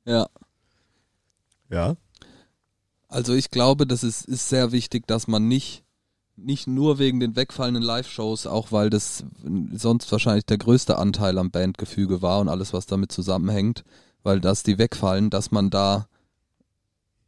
[0.04, 0.26] Ja.
[1.70, 1.96] Ja.
[3.08, 5.82] Also ich glaube, das ist, ist sehr wichtig, dass man nicht,
[6.36, 9.24] nicht nur wegen den wegfallenden Live-Shows, auch weil das
[9.74, 13.84] sonst wahrscheinlich der größte Anteil am Bandgefüge war und alles, was damit zusammenhängt,
[14.22, 16.06] weil dass die wegfallen, dass man da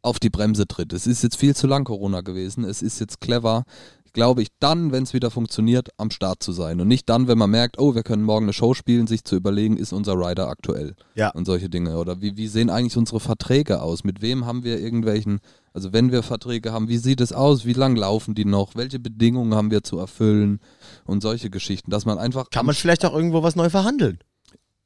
[0.02, 0.92] auf die Bremse tritt.
[0.92, 2.64] Es ist jetzt viel zu lang Corona gewesen.
[2.64, 3.64] Es ist jetzt clever,
[4.12, 6.80] glaube ich, dann, wenn es wieder funktioniert, am Start zu sein.
[6.80, 9.34] Und nicht dann, wenn man merkt, oh, wir können morgen eine Show spielen, sich zu
[9.34, 10.94] überlegen, ist unser Rider aktuell.
[11.14, 11.30] Ja.
[11.30, 11.98] Und solche Dinge.
[11.98, 14.04] Oder wie, wie sehen eigentlich unsere Verträge aus?
[14.04, 15.40] Mit wem haben wir irgendwelchen,
[15.74, 17.64] also wenn wir Verträge haben, wie sieht es aus?
[17.66, 18.76] Wie lang laufen die noch?
[18.76, 20.60] Welche Bedingungen haben wir zu erfüllen?
[21.04, 21.90] Und solche Geschichten.
[21.90, 24.20] Dass man einfach Kann man vielleicht auch irgendwo was neu verhandeln?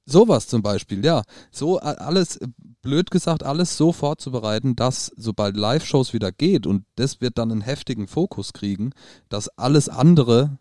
[0.07, 1.23] Sowas zum Beispiel, ja.
[1.53, 2.41] So alles,
[2.81, 7.61] blöd gesagt, alles so vorzubereiten, dass sobald Live-Shows wieder geht und das wird dann einen
[7.61, 8.93] heftigen Fokus kriegen,
[9.29, 10.57] dass alles andere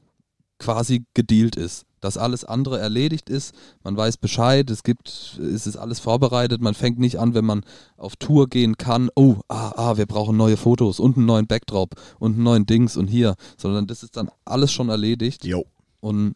[0.60, 1.86] quasi gedealt ist.
[2.00, 6.76] Dass alles andere erledigt ist, man weiß Bescheid, es gibt, es ist alles vorbereitet, man
[6.76, 7.64] fängt nicht an, wenn man
[7.98, 11.96] auf Tour gehen kann, oh, ah, ah, wir brauchen neue Fotos und einen neuen Backdrop
[12.20, 15.66] und einen neuen Dings und hier, sondern das ist dann alles schon erledigt Jo.
[16.00, 16.36] und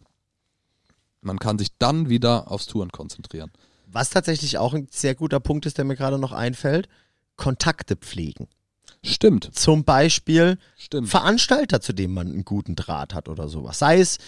[1.22, 3.52] man kann sich dann wieder aufs Touren konzentrieren.
[3.86, 6.88] Was tatsächlich auch ein sehr guter Punkt ist, der mir gerade noch einfällt,
[7.36, 8.48] Kontakte pflegen.
[9.04, 11.10] Stimmt, Zum Beispiel stimmt.
[11.10, 13.80] Veranstalter, zu dem man einen guten Draht hat oder sowas.
[13.80, 14.20] Sei es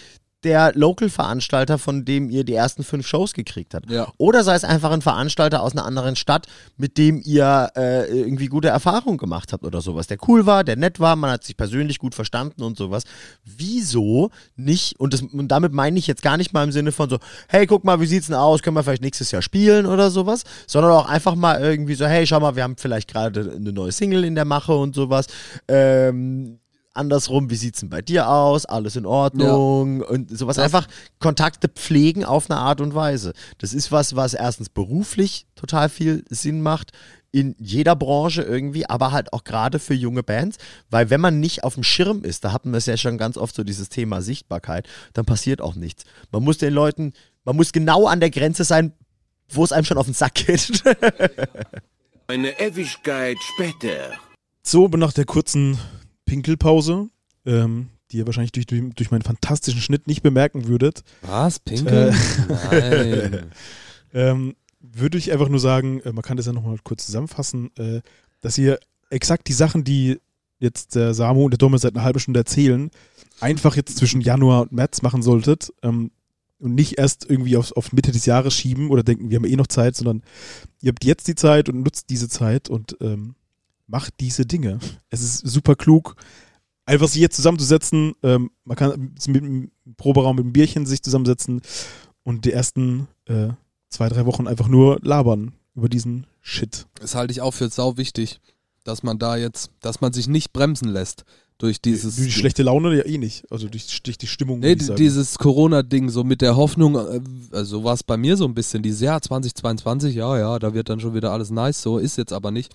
[0.43, 3.89] der Local-Veranstalter, von dem ihr die ersten fünf Shows gekriegt habt.
[3.89, 4.11] Ja.
[4.17, 8.47] Oder sei es einfach ein Veranstalter aus einer anderen Stadt, mit dem ihr äh, irgendwie
[8.47, 10.07] gute Erfahrungen gemacht habt oder sowas.
[10.07, 13.03] Der cool war, der nett war, man hat sich persönlich gut verstanden und sowas.
[13.43, 17.09] Wieso nicht, und, das, und damit meine ich jetzt gar nicht mal im Sinne von
[17.09, 20.11] so, hey, guck mal, wie sieht's denn aus, können wir vielleicht nächstes Jahr spielen oder
[20.11, 23.71] sowas, sondern auch einfach mal irgendwie so, hey, schau mal, wir haben vielleicht gerade eine
[23.71, 25.27] neue Single in der Mache und sowas.
[25.67, 26.59] Ähm,
[26.93, 28.65] andersrum, wie sieht's denn bei dir aus?
[28.65, 30.87] Alles in Ordnung und sowas Das- einfach
[31.19, 33.33] Kontakte pflegen auf eine Art und Weise.
[33.57, 36.91] Das ist was, was erstens beruflich total viel Sinn macht
[37.31, 40.57] in jeder Branche irgendwie, aber halt auch gerade für junge Bands,
[40.91, 43.37] weil wenn man nicht auf dem Schirm ist, da hatten wir es ja schon ganz
[43.37, 46.03] oft so dieses Thema Sichtbarkeit, dann passiert auch nichts.
[46.31, 48.93] Man muss den Leuten, man muss genau an der Grenze sein,
[49.49, 50.83] wo es einem schon auf den Sack geht.
[52.27, 54.11] Eine Ewigkeit später.
[54.61, 55.77] So, nach der kurzen
[56.25, 57.09] Pinkelpause,
[57.45, 61.59] ähm, die ihr wahrscheinlich durch, durch, meinen fantastischen Schnitt nicht bemerken würdet, Was?
[61.59, 62.15] Pinkeln?
[62.71, 63.51] Nein.
[64.13, 68.01] ähm, würde ich einfach nur sagen, äh, man kann das ja nochmal kurz zusammenfassen, äh,
[68.41, 70.19] dass ihr exakt die Sachen, die
[70.59, 72.91] jetzt der Samu und der Domme seit einer halben Stunde erzählen,
[73.39, 76.11] einfach jetzt zwischen Januar und März machen solltet ähm,
[76.59, 79.55] und nicht erst irgendwie auf, auf Mitte des Jahres schieben oder denken, wir haben eh
[79.55, 80.23] noch Zeit, sondern
[80.81, 83.35] ihr habt jetzt die Zeit und nutzt diese Zeit und ähm,
[83.87, 84.79] macht diese Dinge.
[85.09, 86.15] Es ist super klug,
[86.85, 88.13] einfach sich jetzt zusammenzusetzen.
[88.23, 91.61] Ähm, man kann mit einem Proberaum mit einem Bierchen sich zusammensetzen
[92.23, 93.49] und die ersten äh,
[93.89, 96.87] zwei, drei Wochen einfach nur labern über diesen Shit.
[96.99, 98.39] Das halte ich auch für sau wichtig,
[98.83, 101.23] dass man da jetzt, dass man sich nicht bremsen lässt
[101.57, 102.17] durch dieses.
[102.17, 103.49] die schlechte Laune ja eh nicht.
[103.49, 104.59] Also durch, durch die Stimmung.
[104.59, 108.53] Nee, dieses Corona-Ding, so mit der Hoffnung, äh, also war es bei mir so ein
[108.53, 112.17] bisschen, dieses Jahr 2022, ja, ja, da wird dann schon wieder alles nice, so ist
[112.17, 112.73] jetzt aber nicht.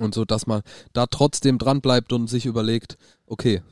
[0.00, 3.62] Und so, dass man da trotzdem dran bleibt und sich überlegt, okay,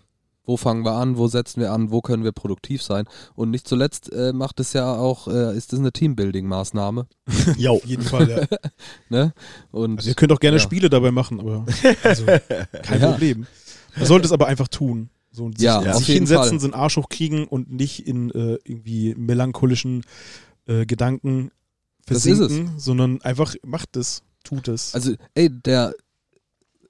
[0.44, 3.04] wo fangen wir an, wo setzen wir an, wo können wir produktiv sein.
[3.34, 7.06] Und nicht zuletzt äh, macht es ja auch, äh, ist das eine Teambuilding-Maßnahme.
[7.56, 7.74] Jo.
[7.74, 8.58] Auf jeden Fall, ja.
[9.08, 9.32] Ne?
[9.70, 10.62] Und Also ihr könnt auch gerne Ja.
[10.62, 11.64] Spiele dabei machen, aber
[12.02, 12.24] also,
[12.82, 13.10] kein Ja.
[13.12, 13.46] Problem.
[13.96, 15.10] Man sollte es aber einfach tun.
[15.30, 16.60] So, und sich, Ja, auf sich jeden hinsetzen, Fall.
[16.60, 20.04] so einen Arsch hochkriegen und nicht in äh, irgendwie melancholischen
[20.66, 21.50] äh, Gedanken
[22.06, 24.92] Das ist versinken, sondern einfach macht es, tut es.
[24.94, 25.94] Also, ey, der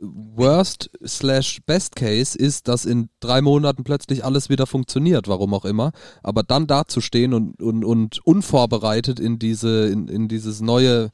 [0.03, 5.65] Worst slash Best Case ist, dass in drei Monaten plötzlich alles wieder funktioniert, warum auch
[5.65, 5.93] immer.
[6.23, 11.11] Aber dann dazustehen und, und, und unvorbereitet in diese, in, in dieses neue,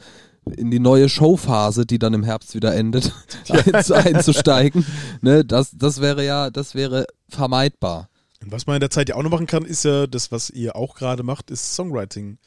[0.57, 3.13] in die neue Showphase, die dann im Herbst wieder endet,
[3.49, 4.87] ein, einzusteigen,
[5.21, 8.09] ne, das, das wäre ja, das wäre vermeidbar.
[8.43, 10.49] Und was man in der Zeit ja auch noch machen kann, ist ja das, was
[10.49, 12.39] ihr auch gerade macht, ist Songwriting.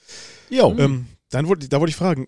[0.49, 0.73] Jo.
[0.77, 2.27] Ähm, dann wollte, da wollte ich fragen,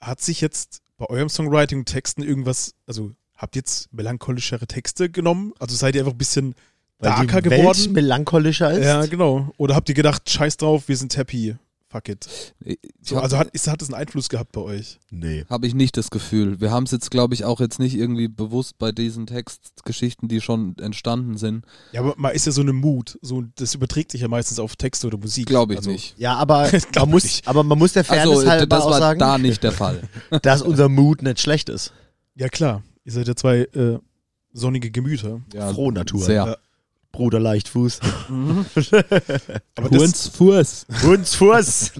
[0.00, 5.10] hat sich jetzt bei eurem Songwriting und Texten irgendwas, also habt ihr jetzt melancholischere Texte
[5.10, 5.52] genommen?
[5.58, 6.54] Also seid ihr einfach ein bisschen
[7.00, 7.92] Weil die darker Welt geworden?
[7.92, 8.86] melancholischer ist.
[8.86, 9.52] Ja, genau.
[9.58, 11.56] Oder habt ihr gedacht, scheiß drauf, wir sind happy,
[11.90, 12.54] fuck it.
[12.64, 15.00] Ich So, also hat, ist, hat das einen Einfluss gehabt bei euch?
[15.10, 15.44] Nee.
[15.50, 16.60] Habe ich nicht das Gefühl.
[16.60, 20.40] Wir haben es jetzt, glaube ich, auch jetzt nicht irgendwie bewusst bei diesen Textgeschichten, die
[20.40, 21.66] schon entstanden sind.
[21.90, 23.18] Ja, aber man ist ja so eine Mut.
[23.22, 25.46] So, das überträgt sich ja meistens auf Texte oder Musik.
[25.46, 26.14] Glaube ich also, nicht.
[26.16, 27.48] Ja, aber man, muss, nicht.
[27.48, 30.02] aber man muss der Fairness Also, halber das auch war sagen, da nicht der Fall.
[30.42, 31.92] dass unser Mut nicht schlecht ist.
[32.36, 32.84] Ja, klar.
[33.04, 33.98] Ihr seid ja zwei äh,
[34.52, 35.40] sonnige Gemüter.
[35.52, 36.22] Ja, Frohe Natur.
[36.22, 36.58] Sehr.
[37.10, 38.00] Bruder Leichtfuß.
[39.74, 40.86] Aber das Hunsfuß.
[41.02, 41.92] Hundsfuß.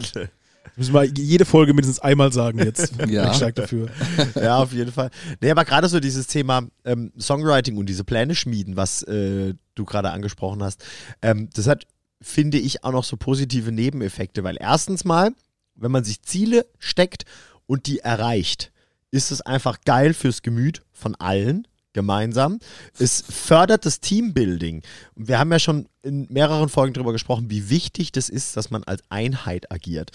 [0.77, 2.95] müssen wir jede Folge mindestens einmal sagen jetzt.
[3.09, 3.31] Ja.
[3.31, 3.91] Ich stark dafür.
[4.35, 5.11] ja, auf jeden Fall.
[5.41, 9.85] Nee, aber gerade so dieses Thema ähm, Songwriting und diese Pläne schmieden, was äh, du
[9.85, 10.83] gerade angesprochen hast,
[11.21, 11.87] ähm, das hat,
[12.23, 15.33] finde ich, auch noch so positive Nebeneffekte, weil erstens mal,
[15.75, 17.25] wenn man sich Ziele steckt
[17.67, 18.73] und die erreicht,
[19.13, 22.59] ist es einfach geil fürs Gemüt von allen gemeinsam.
[22.99, 24.83] Es fördert das Teambuilding.
[25.15, 28.83] Wir haben ja schon in mehreren Folgen darüber gesprochen, wie wichtig das ist, dass man
[28.85, 30.11] als Einheit agiert.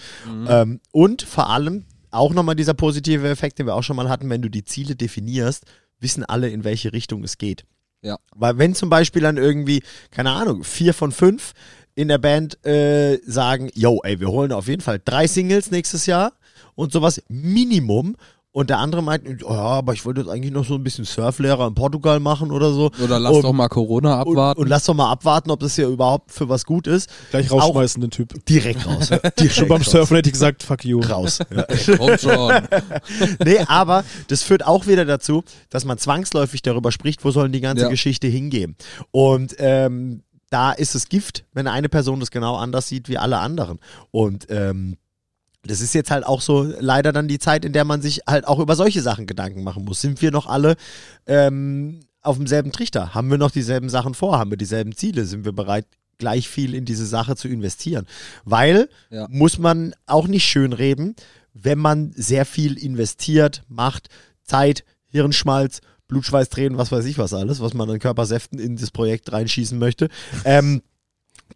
[0.48, 4.28] Ähm, und vor allem auch nochmal dieser positive Effekt, den wir auch schon mal hatten,
[4.28, 5.64] wenn du die Ziele definierst,
[6.00, 7.64] wissen alle, in welche Richtung es geht.
[8.02, 8.18] Ja.
[8.34, 11.52] Weil wenn zum Beispiel dann irgendwie, keine Ahnung, vier von fünf
[11.94, 16.06] in der Band äh, sagen, yo, ey, wir holen auf jeden Fall drei Singles nächstes
[16.06, 16.32] Jahr
[16.74, 18.16] und sowas Minimum.
[18.50, 21.66] Und der andere meint, ja, aber ich wollte jetzt eigentlich noch so ein bisschen Surflehrer
[21.66, 22.90] in Portugal machen oder so.
[23.04, 24.60] Oder lass Und- doch mal Corona Und, abwarten.
[24.62, 27.10] und lass doch mal abwarten, ob das hier überhaupt für was gut ist.
[27.30, 28.44] Gleich rausschmeißen, den Typ.
[28.46, 29.08] Direkt raus.
[29.38, 29.90] Direkt Schon beim raus.
[29.90, 31.00] Surfen hätte ich gesagt, fuck you.
[31.00, 31.40] Raus.
[31.54, 31.96] Ja.
[31.96, 32.52] Kommt schon.
[33.44, 37.60] nee, aber das führt auch wieder dazu, dass man zwangsläufig darüber spricht, wo soll die
[37.60, 37.88] ganze Ja.
[37.90, 38.76] Geschichte hingehen.
[39.10, 43.38] Und ähm, da ist es Gift, wenn eine Person das genau anders sieht wie alle
[43.38, 43.78] anderen.
[44.10, 44.96] Und ähm,
[45.68, 48.46] das ist jetzt halt auch so leider dann die Zeit, in der man sich halt
[48.46, 50.00] auch über solche Sachen Gedanken machen muss.
[50.00, 50.76] Sind wir noch alle
[51.26, 53.14] ähm, auf demselben Trichter?
[53.14, 54.38] Haben wir noch dieselben Sachen vor?
[54.38, 55.24] Haben wir dieselben Ziele?
[55.24, 55.86] Sind wir bereit,
[56.18, 58.06] gleich viel in diese Sache zu investieren?
[58.44, 59.26] Weil, Ja.
[59.30, 61.14] muss man auch nicht schönreden,
[61.54, 64.08] wenn man sehr viel investiert, macht,
[64.42, 68.90] Zeit, Hirnschmalz, Blutschweiß, Tränen, was weiß ich was alles, was man an Körpersäften in das
[68.90, 70.08] Projekt reinschießen möchte,
[70.44, 70.82] ähm,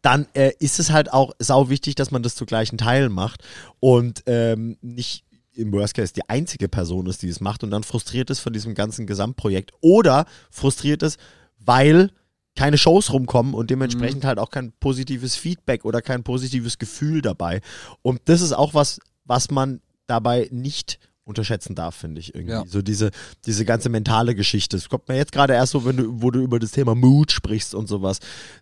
[0.01, 3.43] dann äh, ist es halt auch sau wichtig, dass man das zu gleichen Teilen macht
[3.81, 5.25] und ähm, nicht
[5.55, 8.53] im Worst Case die einzige Person ist, die es macht und dann frustriert ist von
[8.53, 11.19] diesem ganzen Gesamtprojekt oder frustriert ist,
[11.59, 12.11] weil
[12.57, 17.61] keine Shows rumkommen und dementsprechend halt auch kein positives Feedback oder kein positives Gefühl dabei.
[18.03, 22.55] Und das ist auch was, was man dabei nicht unterschätzen darf, finde ich irgendwie.
[22.55, 22.65] Ja.
[22.67, 23.11] So diese,
[23.47, 24.77] diese ganze mentale Geschichte.
[24.77, 27.31] Es kommt mir jetzt gerade erst so, wenn du, wo du über das Thema Mood
[27.31, 28.19] sprichst und sowas.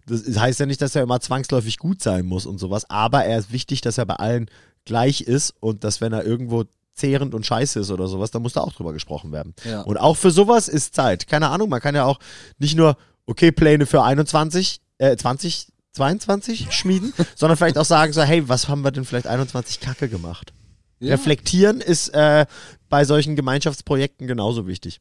[0.06, 3.38] Das heißt ja nicht, dass er immer zwangsläufig gut sein muss und sowas, aber er
[3.38, 4.50] ist wichtig, dass er bei allen
[4.84, 8.52] gleich ist und dass wenn er irgendwo zehrend und scheiße ist oder sowas, dann muss
[8.52, 9.54] da auch drüber gesprochen werden.
[9.64, 9.82] Ja.
[9.82, 11.26] Und auch für sowas ist Zeit.
[11.26, 12.18] Keine Ahnung, man kann ja auch
[12.58, 12.96] nicht nur,
[13.26, 18.82] okay, Pläne für 21, äh, 2022 schmieden, sondern vielleicht auch sagen so, hey, was haben
[18.82, 20.52] wir denn vielleicht 21 Kacke gemacht?
[21.00, 21.14] Ja.
[21.14, 22.46] Reflektieren ist äh,
[22.88, 25.00] bei solchen Gemeinschaftsprojekten genauso wichtig.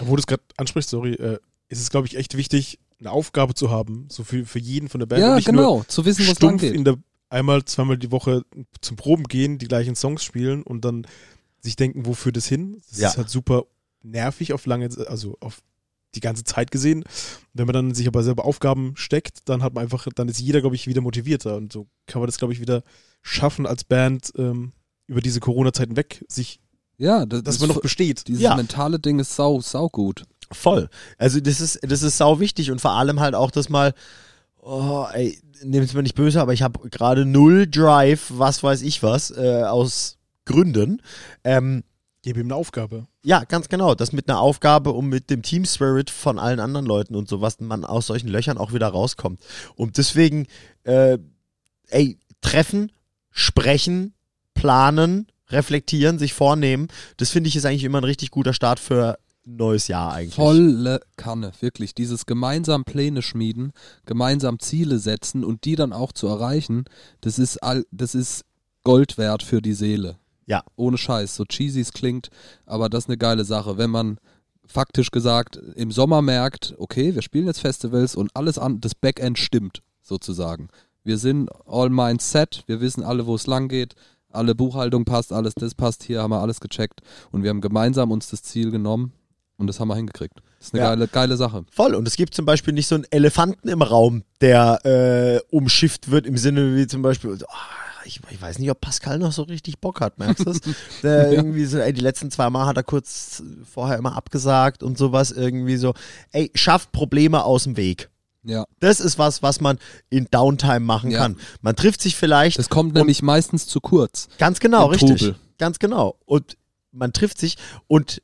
[0.00, 1.38] Wo du es gerade ansprichst, sorry, äh,
[1.68, 4.98] ist es, glaube ich, echt wichtig, eine Aufgabe zu haben, so für, für jeden von
[4.98, 5.22] der Band.
[5.22, 5.84] Ja, nicht nur genau.
[5.88, 6.74] Zu wissen, wo es lang geht.
[6.74, 6.96] in der
[7.28, 8.42] einmal, zweimal die Woche
[8.80, 11.06] zum Proben gehen, die gleichen Songs spielen und dann
[11.60, 12.82] sich denken, wofür das hin?
[12.90, 13.08] Das Ja.
[13.08, 13.64] ist halt super
[14.02, 15.60] nervig auf lange, also auf
[16.16, 17.04] die ganze Zeit gesehen.
[17.54, 20.60] Wenn man dann sich aber selber Aufgaben steckt, dann hat man einfach, dann ist jeder,
[20.60, 22.82] glaube ich, wieder motivierter und so kann man das, glaube ich, wieder
[23.22, 24.72] schaffen als Band ähm,
[25.10, 26.60] über diese Corona-Zeiten weg, sich,
[26.96, 28.28] Ja, das, dass das man noch besteht.
[28.28, 28.54] dieses Ja.
[28.54, 30.24] mentale Ding ist sau, sau gut.
[30.52, 30.88] Voll.
[31.18, 33.92] Also das ist, das ist sau wichtig und vor allem halt auch das mal,
[34.60, 38.82] oh, ey, nehmt es mir nicht böse, aber ich habe gerade null Drive, was weiß
[38.82, 41.02] ich was, äh, aus Gründen.
[41.44, 41.84] Ähm,
[42.22, 43.06] Gebe ihm eine Aufgabe.
[43.22, 43.94] ja, ganz genau.
[43.94, 47.40] Das mit einer Aufgabe und mit dem Team Spirit von allen anderen Leuten und so,
[47.40, 49.40] was man aus solchen Löchern auch wieder rauskommt.
[49.74, 50.46] Und deswegen,
[50.84, 51.16] äh,
[51.88, 52.92] ey, treffen,
[53.30, 54.12] sprechen,
[54.60, 59.18] planen, reflektieren, sich vornehmen, das finde ich ist eigentlich immer ein richtig guter Start für
[59.46, 60.34] ein neues Jahr eigentlich.
[60.34, 61.94] Volle Kanne, wirklich.
[61.94, 63.72] Dieses gemeinsam Pläne schmieden,
[64.04, 66.84] gemeinsam Ziele setzen und die dann auch zu erreichen,
[67.22, 68.44] das ist all, das ist
[68.84, 70.18] Gold wert für die Seele.
[70.46, 70.62] Ja.
[70.76, 72.28] Ohne Scheiß, so cheesy es klingt,
[72.66, 73.78] aber das ist eine geile Sache.
[73.78, 74.18] Wenn man
[74.66, 79.38] faktisch gesagt im Sommer merkt, okay, wir spielen jetzt Festivals und alles an, das Backend
[79.38, 80.68] stimmt, sozusagen.
[81.02, 83.94] Wir sind all minds set, wir wissen alle, wo es lang geht,
[84.32, 88.10] alle Buchhaltung passt, alles das passt, hier haben wir alles gecheckt und wir haben gemeinsam
[88.10, 89.12] uns das Ziel genommen
[89.56, 90.34] und das haben wir hingekriegt.
[90.58, 90.88] Das ist eine Ja.
[90.90, 91.64] geile, geile Sache.
[91.70, 91.94] Voll.
[91.94, 96.26] Und es gibt zum Beispiel nicht so einen Elefanten im Raum, der äh, umschifft wird
[96.26, 99.42] im Sinne wie zum Beispiel, so, ah, ich, ich weiß nicht, ob Pascal noch so
[99.42, 100.52] richtig Bock hat, merkst du?
[101.02, 104.96] Der irgendwie so, ey, die letzten zwei Mal hat er kurz vorher immer abgesagt und
[104.96, 105.92] sowas irgendwie so.
[106.32, 108.08] Ey, schafft Probleme aus dem Weg.
[108.42, 108.64] Ja.
[108.80, 111.18] Das ist was, was man in Downtime machen Ja.
[111.20, 111.36] kann.
[111.60, 114.28] Man trifft sich vielleicht Das kommt nämlich meistens zu kurz.
[114.38, 115.20] Ganz genau, Im richtig.
[115.20, 115.36] Trubel.
[115.58, 116.16] Ganz genau.
[116.24, 116.56] Und
[116.92, 118.22] man trifft sich und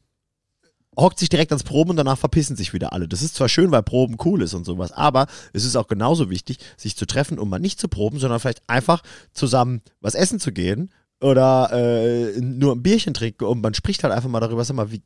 [0.99, 3.07] hockt sich direkt ans Proben und danach verpissen sich wieder alle.
[3.07, 6.31] Das ist zwar schön, weil Proben cool ist und sowas, aber es ist auch genauso
[6.31, 9.03] wichtig, sich zu treffen, um mal nicht zu proben, sondern vielleicht einfach
[9.33, 14.15] zusammen was essen zu gehen oder äh, nur ein Bierchen trinken und man spricht halt
[14.15, 15.03] einfach mal darüber, sag mal, wie,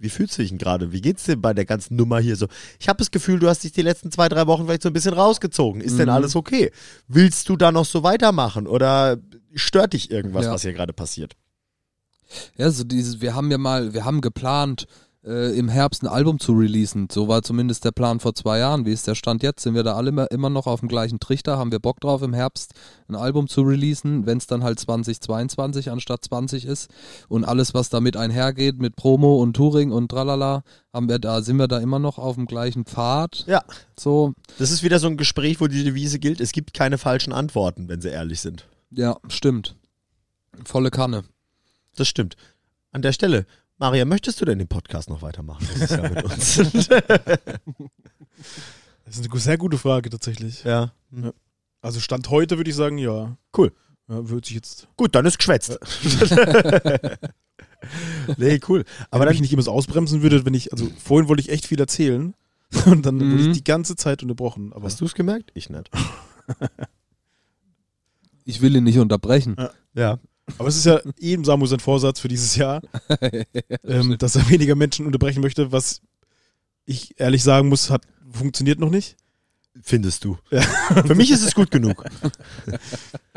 [0.00, 0.92] wie fühlst du dich denn gerade?
[0.92, 2.48] Wie geht's dir bei der ganzen Nummer hier so?
[2.80, 4.92] Ich habe das Gefühl, du hast dich die letzten zwei, drei Wochen vielleicht so ein
[4.94, 5.80] bisschen rausgezogen.
[5.82, 6.14] Ist denn Mhm.
[6.14, 6.72] alles okay?
[7.06, 9.18] Willst du da noch so weitermachen oder
[9.54, 10.52] stört dich irgendwas, Ja.
[10.52, 11.36] was hier gerade passiert?
[12.56, 14.86] Ja, so dieses, wir haben ja mal, wir haben geplant,
[15.24, 17.08] äh, im Herbst ein Album zu releasen.
[17.10, 18.86] So war zumindest der Plan vor zwei Jahren.
[18.86, 19.62] Wie ist der Stand jetzt?
[19.62, 21.58] Sind wir da alle immer, immer noch auf dem gleichen Trichter?
[21.58, 22.72] Haben wir Bock drauf, im Herbst
[23.08, 26.90] ein Album zu releasen, wenn es dann halt 2022 anstatt 20 ist?
[27.28, 31.56] Und alles, was damit einhergeht, mit Promo und Touring und tralala, haben wir da, sind
[31.58, 33.44] wir da immer noch auf dem gleichen Pfad?
[33.46, 33.62] Ja.
[33.98, 37.32] So, Das ist wieder so ein Gespräch, wo die Devise gilt, es gibt keine falschen
[37.32, 38.66] Antworten, wenn sie ehrlich sind.
[38.90, 39.76] ja, stimmt.
[40.64, 41.24] Volle Kanne.
[41.96, 42.36] Das stimmt.
[42.92, 43.46] An der Stelle,
[43.80, 45.66] Maria, möchtest du denn den Podcast noch weitermachen?
[45.72, 46.60] Das ist ja mit uns.
[49.04, 50.62] Das ist eine sehr gute Frage tatsächlich.
[50.62, 50.92] ja.
[51.82, 53.36] Also Stand heute würde ich sagen, ja.
[53.56, 53.72] Cool.
[54.08, 55.76] Ja, würde sich jetzt, Gut, dann ist geschwätzt.
[58.36, 58.84] nee, cool.
[59.10, 61.66] aber wenn ich nicht immer so ausbremsen würde, wenn ich, also vorhin wollte ich echt
[61.66, 62.34] viel erzählen
[62.86, 63.50] und dann wurde Mhm.
[63.50, 64.72] ich die ganze Zeit unterbrochen.
[64.74, 65.50] Aber hast du es gemerkt?
[65.54, 65.90] Ich nicht.
[68.44, 69.56] Ich will ihn nicht unterbrechen.
[69.94, 70.18] Ja.
[70.58, 72.82] Aber es ist ja eben Samu sein Vorsatz für dieses Jahr,
[73.84, 76.00] ähm, dass er weniger Menschen unterbrechen möchte, was
[76.84, 79.16] ich ehrlich sagen muss, hat funktioniert noch nicht.
[79.82, 80.36] Findest du.
[80.50, 80.62] Ja.
[81.06, 82.04] Für mich ist es gut genug.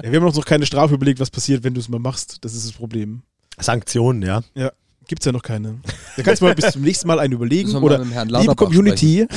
[0.02, 2.39] Ja, wir haben uns noch keine Strafe überlegt, was passiert, wenn du es mal machst.
[2.41, 3.21] Das ist das Problem.
[3.58, 4.41] Sanktionen, ja.
[5.08, 5.80] Gibt's ja noch keine.
[6.17, 7.73] Da kannst du mal bis zum nächsten Mal einen überlegen.
[7.76, 9.28] Oder liebe Community,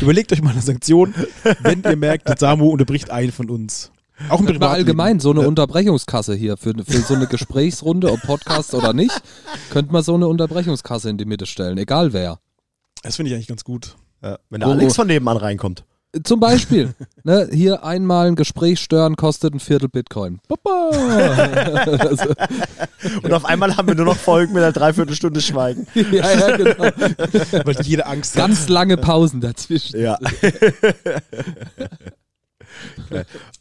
[0.00, 1.14] überlegt euch mal eine Sanktion,
[1.60, 3.90] wenn ihr merkt, der Samu unterbricht einen von uns.
[4.28, 4.68] Auch im Könnte man Privatleben.
[4.70, 5.46] allgemein so eine Ja.
[5.48, 9.20] Unterbrechungskasse hier für, für so eine Gesprächsrunde, ob Podcast oder nicht,
[9.70, 12.38] könnte man so eine Unterbrechungskasse in die Mitte stellen, egal wer.
[13.02, 13.96] Das finde ich eigentlich ganz gut.
[14.22, 14.38] ja.
[14.50, 15.84] Wenn der Wo- Alex von nebenan reinkommt.
[16.24, 20.40] Zum Beispiel, ne, hier einmal ein Gespräch stören kostet ein Viertel Bitcoin.
[20.50, 22.34] Also,
[23.22, 25.86] Und auf einmal haben wir nur noch Folgen mit einer Dreiviertelstunde Schweigen.
[25.94, 26.84] ja, ja, genau.
[27.64, 28.42] Weil jeder Angst hat.
[28.48, 30.00] Ganz lange Pausen dazwischen.
[30.00, 30.18] Ja.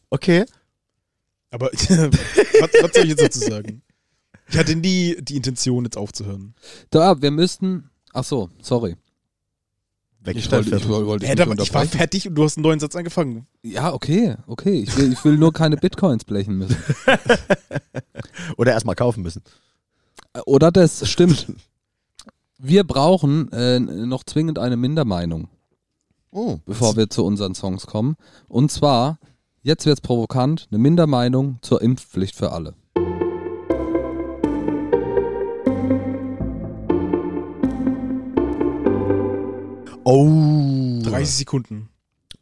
[0.09, 0.45] Okay.
[1.51, 3.81] Aber was, was soll ich jetzt dazu sagen?
[4.49, 6.55] Ich hatte nie die Intention, jetzt aufzuhören.
[6.89, 7.89] Da, wir müssten.
[8.13, 8.95] Ach so, sorry.
[10.21, 13.47] Ich Weggestellt wollte, ich wollte ich war fertig und du hast einen neuen Satz angefangen.
[13.63, 14.81] Ja, okay, okay.
[14.81, 16.75] Ich will, ich will nur keine Bitcoins blechen müssen.
[18.57, 19.43] Oder erstmal kaufen müssen.
[20.45, 21.47] Oder das, stimmt.
[22.57, 25.47] Wir brauchen äh, noch zwingend eine Mindermeinung.
[26.31, 26.59] Oh.
[26.65, 28.15] bevor wir zu unseren Songs kommen.
[28.47, 29.19] Und zwar,
[29.63, 32.75] jetzt wird's provokant, eine Mindermeinung zur Impfpflicht für alle.
[40.03, 41.01] Oh.
[41.03, 41.89] 30 Sekunden.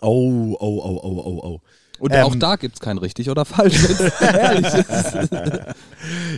[0.02, 1.62] Oh, oh, oh, oh, oh, oh.
[2.00, 2.24] Und Ähm.
[2.26, 3.76] auch da gibt's kein richtig oder falsch.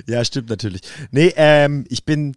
[0.07, 0.81] Ja, stimmt natürlich.
[1.11, 2.33] Nee, ähm, ich bin,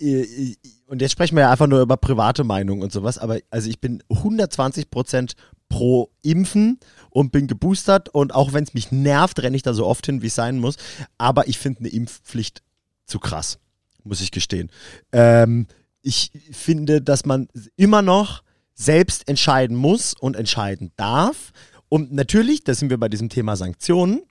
[0.00, 0.56] äh, äh,
[0.86, 3.80] und jetzt sprechen wir ja einfach nur über private Meinungen und sowas, aber also ich
[3.80, 5.34] bin 120%
[5.68, 6.78] pro Impfen
[7.10, 10.22] und bin geboostert und auch wenn es mich nervt, renne ich da so oft hin,
[10.22, 10.76] wie es sein muss,
[11.18, 12.62] aber ich finde eine Impfpflicht
[13.06, 13.58] zu krass,
[14.04, 14.70] muss ich gestehen.
[15.12, 15.66] Ähm,
[16.02, 18.42] ich finde, dass man immer noch
[18.74, 21.52] selbst entscheiden muss und entscheiden darf.
[21.88, 24.22] Und natürlich, da sind wir bei diesem Thema Sanktionen.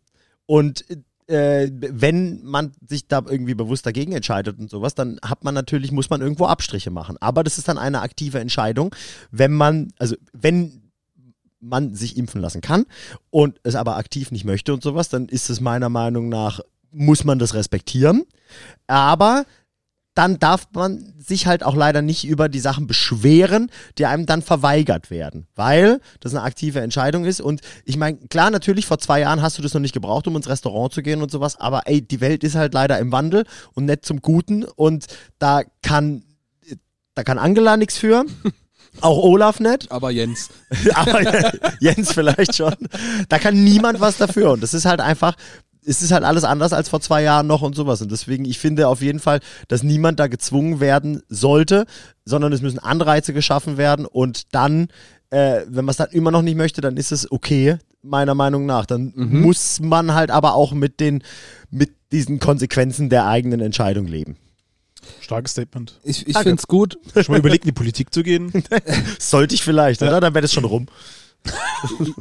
[0.46, 0.86] Und
[1.28, 5.92] äh, wenn man sich da irgendwie bewusst dagegen entscheidet und sowas, dann hat man natürlich,
[5.92, 7.18] muss man irgendwo Abstriche machen.
[7.20, 8.96] Aber das ist dann eine aktive Entscheidung,
[9.32, 10.84] wenn man, also wenn
[11.60, 12.86] man sich impfen lassen kann
[13.30, 16.60] und es aber aktiv nicht möchte und sowas, dann ist es meiner Meinung nach,
[16.92, 18.24] muss man das respektieren.
[18.88, 19.46] Aber
[20.14, 24.42] dann darf man sich halt auch leider nicht über die Sachen beschweren, die einem dann
[24.42, 27.42] verweigert werden, weil das eine aktive Entscheidung ist.
[27.42, 30.36] Und ich meine, klar, natürlich, vor zwei Jahren hast du das noch nicht gebraucht, um
[30.36, 33.46] ins Restaurant zu gehen und sowas, aber ey, die Welt ist halt leider im Wandel
[33.74, 35.08] und nicht zum Guten und
[35.40, 36.24] da kann,
[37.16, 38.26] da kann Angela nichts für.
[39.02, 39.92] Auch Olaf nicht.
[39.92, 40.50] Aber Jens,
[40.94, 41.22] Aber
[41.80, 42.76] Jens vielleicht schon.
[43.28, 44.52] Da kann niemand was dafür.
[44.52, 45.36] Und das ist halt einfach,
[45.86, 48.02] es ist halt alles anders als vor zwei Jahren noch und sowas.
[48.02, 51.86] Und deswegen, ich finde auf jeden Fall, dass niemand da gezwungen werden sollte,
[52.26, 54.88] sondern es müssen Anreize geschaffen werden und dann,
[55.30, 58.66] äh, wenn man es dann immer noch nicht möchte, dann ist es okay, meiner Meinung
[58.66, 58.86] nach.
[58.86, 61.24] Dann muss man halt aber auch mit den,
[61.72, 64.38] mit diesen Konsequenzen der eigenen Entscheidung leben.
[65.22, 66.00] Starkes Statement.
[66.04, 66.50] ich, ich Danke.
[66.50, 66.98] find's gut.
[67.14, 68.52] Schon mal überlegt, in die Politik zu gehen?
[69.20, 70.22] Sollte ich vielleicht, oder?
[70.22, 70.88] Dann wäre das schon rum.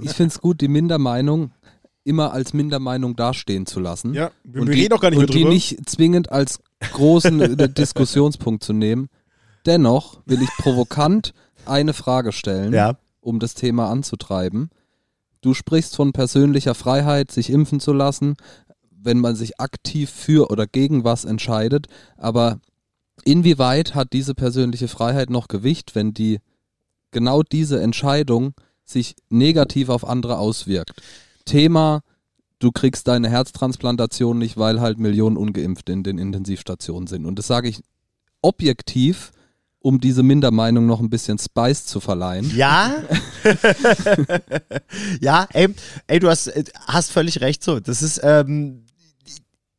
[0.03, 1.53] Ich find's gut, die Mindermeinung
[2.05, 4.15] immer als Mindermeinung dastehen zu lassen.
[4.15, 5.55] Ja, wir, und wir die, reden auch gar nicht und mehr die drüber.
[5.55, 6.61] nicht zwingend als
[6.93, 9.09] großen äh, Diskussionspunkt zu nehmen.
[9.67, 11.33] Dennoch will ich provokant
[11.67, 12.97] eine Frage stellen, Ja.
[13.21, 14.71] um das Thema anzutreiben.
[15.41, 18.35] Du sprichst von persönlicher Freiheit, sich impfen zu lassen,
[18.91, 21.87] wenn man sich aktiv für oder gegen was entscheidet.
[22.17, 22.61] Aber
[23.25, 26.41] inwieweit hat diese persönliche Freiheit noch Gewicht, wenn die
[27.11, 31.01] genau diese Entscheidung sich negativ auf andere auswirkt?
[31.45, 32.03] Thema,
[32.59, 37.27] du kriegst deine Herztransplantation nicht, weil halt Millionen Ungeimpfte in den Intensivstationen sind.
[37.27, 37.83] Und das sage ich
[38.41, 39.33] objektiv,
[39.81, 42.51] um diese Mindermeinung noch ein bisschen Spice zu verleihen.
[42.57, 42.95] Ja.
[45.21, 45.75] ja, ey,
[46.07, 47.81] ey du hast, äh, hast völlig recht so.
[47.81, 48.85] Das ist, ähm,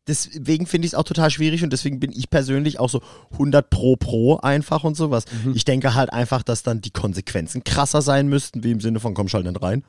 [0.08, 3.02] deswegen finde ich es auch total schwierig und deswegen bin ich persönlich auch so
[3.32, 5.24] 100 pro pro einfach und sowas.
[5.54, 9.14] Ich denke halt einfach, dass dann die Konsequenzen krasser sein müssten, wie im Sinne von
[9.14, 9.84] komm schalt nicht rein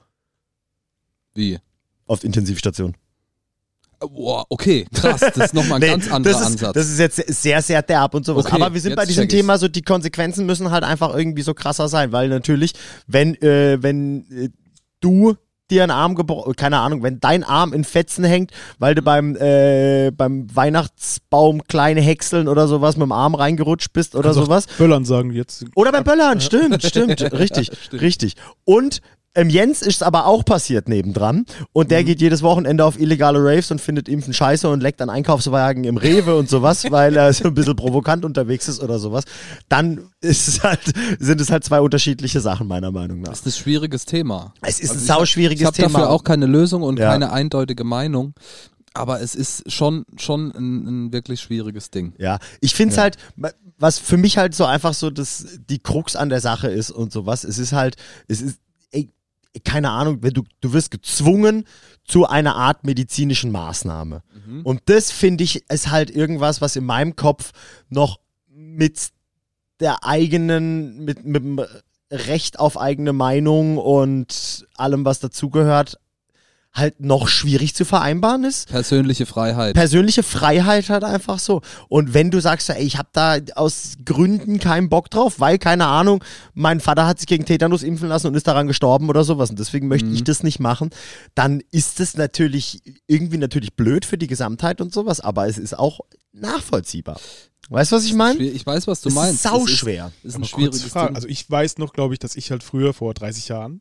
[1.34, 1.58] Wie?
[2.06, 2.94] auf Intensivstation.
[4.00, 6.72] Boah, okay, krass, das ist nochmal ein Nee, ganz anderer das ist, Ansatz.
[6.74, 8.44] Das ist jetzt sehr, sehr derb und sowas.
[8.44, 9.28] Okay, Aber wir sind bei diesem.
[9.28, 12.74] Thema so, die Konsequenzen müssen halt einfach irgendwie so krasser sein, weil natürlich,
[13.06, 14.50] wenn, äh, wenn äh,
[15.00, 15.36] du
[15.70, 19.36] dir einen Arm gebrochen, keine Ahnung, wenn dein Arm in Fetzen hängt, weil du beim,
[19.36, 24.66] äh, beim Weihnachtsbaum kleine Häckseln oder sowas mit dem Arm reingerutscht bist oder Kannst sowas.
[24.76, 25.64] Böllern sagen jetzt.
[25.74, 28.34] Oder beim Böllern, stimmt, stimmt, richtig, richtig.
[28.64, 29.00] Und
[29.34, 31.88] ähm, Jens ist aber auch passiert nebendran und Mhm.
[31.88, 35.84] der geht jedes Wochenende auf illegale Raves und findet Impfen scheiße und leckt an Einkaufswagen
[35.84, 39.24] im Rewe und sowas, weil er so ein bisschen provokant unterwegs ist oder sowas.
[39.68, 40.80] Dann ist es halt,
[41.18, 43.30] sind es halt zwei unterschiedliche Sachen meiner Meinung nach.
[43.30, 44.54] Das ist ein schwieriges Thema.
[44.62, 45.88] Es ist ein ich hab- sauschwieriges Ich habe Thema.
[46.00, 47.10] dafür auch keine Lösung und Ja.
[47.10, 48.34] keine eindeutige Meinung.
[48.96, 52.12] Aber es ist schon, schon ein, ein wirklich schwieriges Ding.
[52.18, 53.16] Ja, ich finde es halt,
[53.76, 57.12] was für mich halt so einfach so das, die Krux an der Sache ist und
[57.12, 57.96] sowas, es ist halt,
[58.28, 58.58] es ist,
[59.62, 61.64] keine Ahnung, wenn du, du wirst gezwungen
[62.04, 64.22] zu einer Art medizinischen Maßnahme.
[64.64, 67.52] Und das finde ich ist halt irgendwas, was in meinem Kopf
[67.88, 69.10] noch mit
[69.80, 71.64] der eigenen, mit, mit dem
[72.10, 75.98] Recht auf eigene Meinung und allem, was dazugehört,
[76.74, 79.74] halt noch schwierig zu vereinbaren ist Persönliche Freiheit.
[79.74, 81.62] persönliche Freiheit halt einfach so.
[81.88, 85.86] Und wenn du sagst, ey, ich habe da aus Gründen keinen Bock drauf, weil, keine
[85.86, 89.50] Ahnung, mein Vater hat sich gegen Tetanus impfen lassen und ist daran gestorben oder sowas
[89.50, 90.90] und deswegen möchte ich das nicht machen,
[91.36, 95.78] dann ist es natürlich irgendwie natürlich blöd für die Gesamtheit und sowas, aber es ist
[95.78, 96.00] auch
[96.32, 97.20] nachvollziehbar.
[97.70, 98.42] Weißt du, was ich meine?
[98.42, 99.36] Ich weiß, was du Es meinst.
[99.36, 100.12] ist sauschwer.
[100.18, 101.14] Es ist, ist ein schwieriges Frage.
[101.14, 103.80] Also ich weiß noch, glaube ich, dass ich halt früher vor 30 Jahren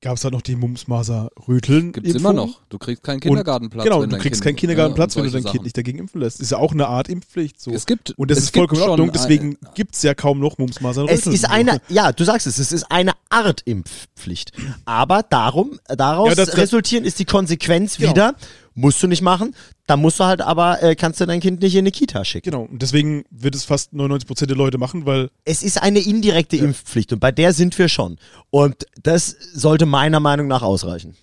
[0.00, 1.92] gab es halt noch die Mumsmaser-Röteln.
[1.92, 2.60] Gibt's immer noch.
[2.68, 3.84] Du kriegst keinen Kindergartenplatz.
[3.84, 5.60] Genau, wenn du dein kriegst kind, keinen Kindergartenplatz, ja, und wenn du dein solche Kind
[5.60, 5.64] Sachen.
[5.64, 6.40] nicht dagegen impfen lässt.
[6.40, 7.58] Ist ja auch eine Art Impfpflicht.
[7.60, 7.70] So.
[7.70, 10.14] Es gibt und das es ist vollkommen in gibt Ordnung, schon deswegen gibt es ja
[10.14, 11.06] kaum noch Mumsmaser.
[11.08, 14.52] Es ist eine, ja, du sagst es, es ist eine Art Impfpflicht.
[14.84, 18.10] Aber darum, daraus Ja, das- das- resultieren ist die Konsequenz Genau.
[18.10, 18.34] wieder,
[18.74, 19.54] musst du nicht machen,
[19.86, 22.50] dann musst du halt aber, äh, kannst du dein Kind nicht in eine Kita schicken.
[22.50, 26.56] Genau, und deswegen wird es fast 99% der Leute machen, weil Es ist eine indirekte
[26.56, 28.18] Impfpflicht und bei der sind wir schon.
[28.50, 31.14] Und das sollte meiner Meinung nach ausreichen.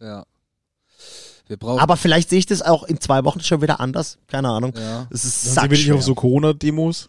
[0.00, 0.24] Ja.
[1.48, 1.80] Wir brauchen.
[1.80, 4.18] Aber vielleicht sehe ich das auch in zwei Wochen schon wieder anders.
[4.28, 4.72] Keine Ahnung.
[4.76, 5.06] ja.
[5.10, 5.94] Es ist dann sehen wir sackschwer.
[5.96, 7.08] auf so Corona-Demos.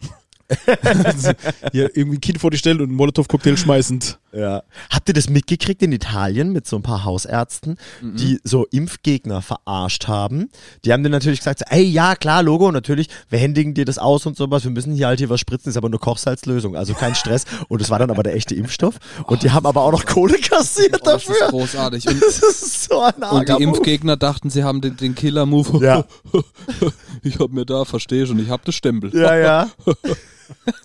[1.72, 4.18] Hier irgendwie ein Kind vor die stellen und einen Molotow-Cocktail schmeißend.
[4.34, 4.62] Ja.
[4.90, 8.16] Habt ihr das mitgekriegt in Italien mit so ein paar Hausärzten, Mhm.
[8.16, 10.50] die so Impfgegner verarscht haben?
[10.84, 13.98] Die haben dann natürlich gesagt, so, ey, ja, klar, Logo, natürlich, wir händigen dir das
[13.98, 16.94] aus und sowas, wir müssen hier halt hier was spritzen, ist aber nur Kochsalzlösung, also
[16.94, 17.44] kein Stress.
[17.68, 18.96] Und es war dann aber der echte Impfstoff.
[19.24, 21.48] Und die haben aber auch noch Kohle kassiert Oh, das ist dafür.
[21.48, 22.06] großartig.
[22.08, 23.62] Und, Das ist so ein und die Move.
[23.62, 25.84] Impfgegner dachten, sie haben den, den Killer-Move.
[25.84, 26.04] Ja.
[27.22, 29.14] ich hab mir da, verstehe schon, ich hab das Stempel.
[29.16, 29.68] Ja, ja.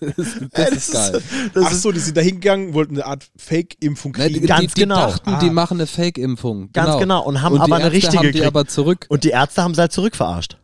[0.52, 1.22] Das ist geil.
[1.54, 4.46] Das Ach ist so, die sind da hingegangen, wollten eine Art Fake-Impfung Ne, die, kriegen.
[4.46, 4.96] Ganz die, die genau.
[4.96, 5.52] dachten, die Ah.
[5.52, 6.70] machen eine Fake-Impfung.
[6.72, 7.22] Ganz genau.
[7.24, 8.46] Und haben und aber die eine Ärzte richtige haben die gekriegt.
[8.46, 9.06] aber zurück.
[9.08, 10.56] Und die Ärzte haben sie halt zurückverarscht.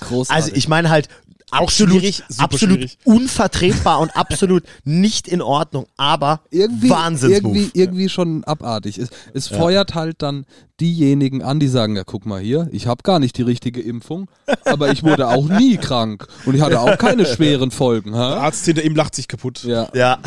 [0.00, 0.30] Großartig.
[0.44, 1.08] Also ich meine halt
[1.50, 2.98] absolut, schwierig, absolut schwierig.
[3.04, 7.54] unvertretbar und absolut nicht in Ordnung, aber irgendwie, Wahnsinnsmove.
[7.54, 8.96] irgendwie, irgendwie schon abartig.
[8.98, 10.46] Es, es feuert halt dann
[10.82, 14.28] diejenigen an, die sagen, ja guck mal hier, ich habe gar nicht die richtige Impfung,
[14.64, 18.10] aber ich wurde auch nie krank und ich hatte auch keine schweren Folgen.
[18.12, 18.36] Der Ha?
[18.38, 19.62] Arzt hinter ihm lacht sich kaputt.
[19.62, 20.18] Ja, ja,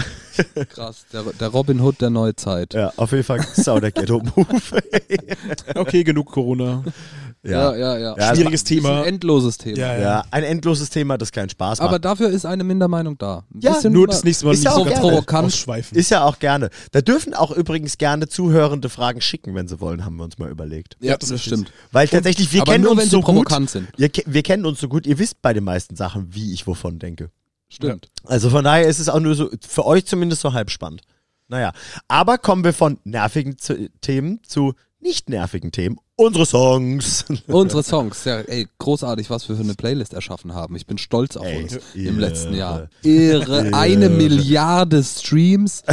[0.70, 1.06] krass.
[1.12, 2.74] Der, der Robin Hood der Neuzeit.
[2.74, 4.46] ja, auf jeden Fall sau der Ghetto-Move.
[5.76, 6.84] Okay, genug Corona.
[7.44, 8.16] Ja, ja, ja.
[8.18, 9.06] Ja, Schwieriges ein Thema.
[9.06, 9.78] endloses Thema.
[9.78, 10.02] Ja, ja.
[10.02, 11.88] Ja, ein endloses Thema, das keinen Spaß macht.
[11.88, 13.44] Aber dafür ist eine Mindermeinung da.
[13.54, 15.68] Ein Ja, Nur das nächste Mal Ist ja nicht auch so provokant.
[15.92, 16.70] ist ja auch gerne.
[16.92, 20.45] Da dürfen auch übrigens gerne Zuhörende Fragen schicken, wenn sie wollen, haben wir uns mal
[20.50, 20.98] überlegt.
[21.00, 21.72] Ja, das, das ist stimmt.
[21.92, 23.36] Weil tatsächlich, wir aber kennen nur, uns wenn so sie gut.
[23.36, 23.88] provokant sind.
[23.98, 27.00] Wir, wir kennen uns so gut, ihr wisst bei den meisten Sachen, wie ich wovon
[27.00, 27.32] denke.
[27.70, 28.10] Stimmt.
[28.24, 31.02] Also von daher ist es auch nur so, für euch zumindest so halb spannend.
[31.48, 31.74] Naja,
[32.08, 35.98] aber kommen wir von nervigen zu, Themen zu nicht nervigen Themen.
[36.18, 37.26] Unsere Songs.
[37.48, 40.74] Unsere Songs, ja, ey, großartig, was wir für eine Playlist erschaffen haben.
[40.78, 42.08] Ich bin stolz auf Ey, uns irre.
[42.08, 42.88] im letzten Jahr.
[43.04, 45.84] Irre, eine Milliarde Streams,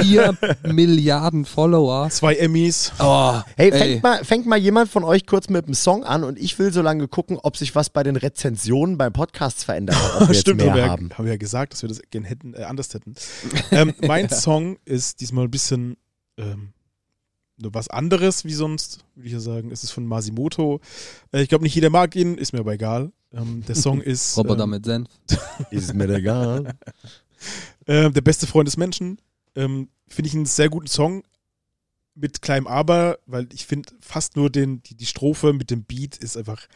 [0.00, 0.34] vier
[0.66, 2.08] Milliarden Follower.
[2.08, 2.92] Zwei Emmys.
[2.98, 3.78] Oh, Hey, ey.
[3.78, 6.72] fängt mal, fängt mal jemand von euch kurz mit dem Song an und ich will
[6.72, 10.22] so lange gucken, ob sich was bei den Rezensionen bei Podcasts verändert hat.
[10.22, 11.10] Ob wir Stimmt, jetzt haben mehr wir, ja, haben.
[11.12, 13.14] haben wir ja gesagt, dass wir das gerne hätten, äh, anders hätten.
[13.70, 15.98] ähm, mein Song ist diesmal ein bisschen
[16.38, 16.72] ähm,
[17.58, 19.70] was anderes wie sonst, würde ich ja sagen.
[19.70, 20.80] Es ist von Masimoto.
[21.32, 23.12] Äh, ich glaube, nicht jeder mag ihn, ist mir aber egal.
[23.32, 25.08] Ähm, der Song ist Roboter ähm, mit Senf.
[25.70, 26.74] Ist mir egal.
[27.86, 29.20] äh, Der beste Freund des Menschen.
[29.54, 31.22] Ähm, finde ich einen sehr guten Song
[32.14, 36.16] mit kleinem Aber, weil ich finde fast nur den, die, die Strophe mit dem Beat
[36.16, 36.66] ist einfach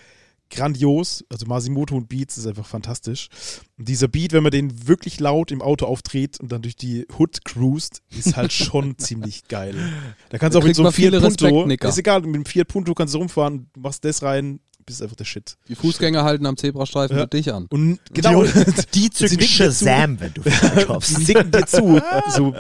[0.53, 1.25] grandios.
[1.29, 3.29] Also Masimoto und Beats ist einfach fantastisch.
[3.79, 7.07] Und dieser Beat, wenn man den wirklich laut im Auto aufdreht und dann durch die
[7.19, 9.75] Hood cruist, ist halt schon ziemlich geil.
[10.31, 11.89] Da kannst du auch mit so einem Fiat Punto, Respektnicker.
[11.89, 15.25] ist egal, mit dem Fiat Punto kannst du rumfahren, machst das rein, bist einfach der
[15.25, 15.57] Shit.
[15.69, 17.27] Die Fußgänger halten am Zebrastreifen Ja.
[17.27, 17.67] dich an.
[17.71, 18.51] Und genau, Die,
[18.95, 19.85] die Sie zücken nicken dir zu.
[19.85, 21.19] Shazam, wenn du vorbeikommst.
[21.19, 22.01] die nicken dir zu.
[22.31, 22.55] So,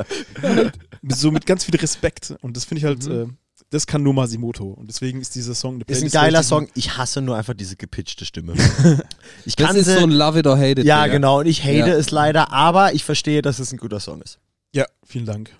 [1.08, 2.34] so mit ganz viel Respekt.
[2.40, 3.26] Und das finde ich halt, äh,
[3.72, 4.64] das kann nur Masimoto.
[4.66, 6.68] Und deswegen ist dieser Song eine Ist ein Playlist, geiler Song.
[6.74, 8.54] Ich hasse nur einfach diese gepitchte Stimme.
[9.44, 10.84] Ich Das kann ist sie, so ein Love it or hate it.
[10.86, 11.14] ja, Digga.
[11.14, 11.40] genau.
[11.40, 11.86] Und ich hate Ja.
[11.88, 14.38] es leider, aber ich verstehe, dass es ein guter Song ist.
[14.74, 15.50] Ja, vielen Dank.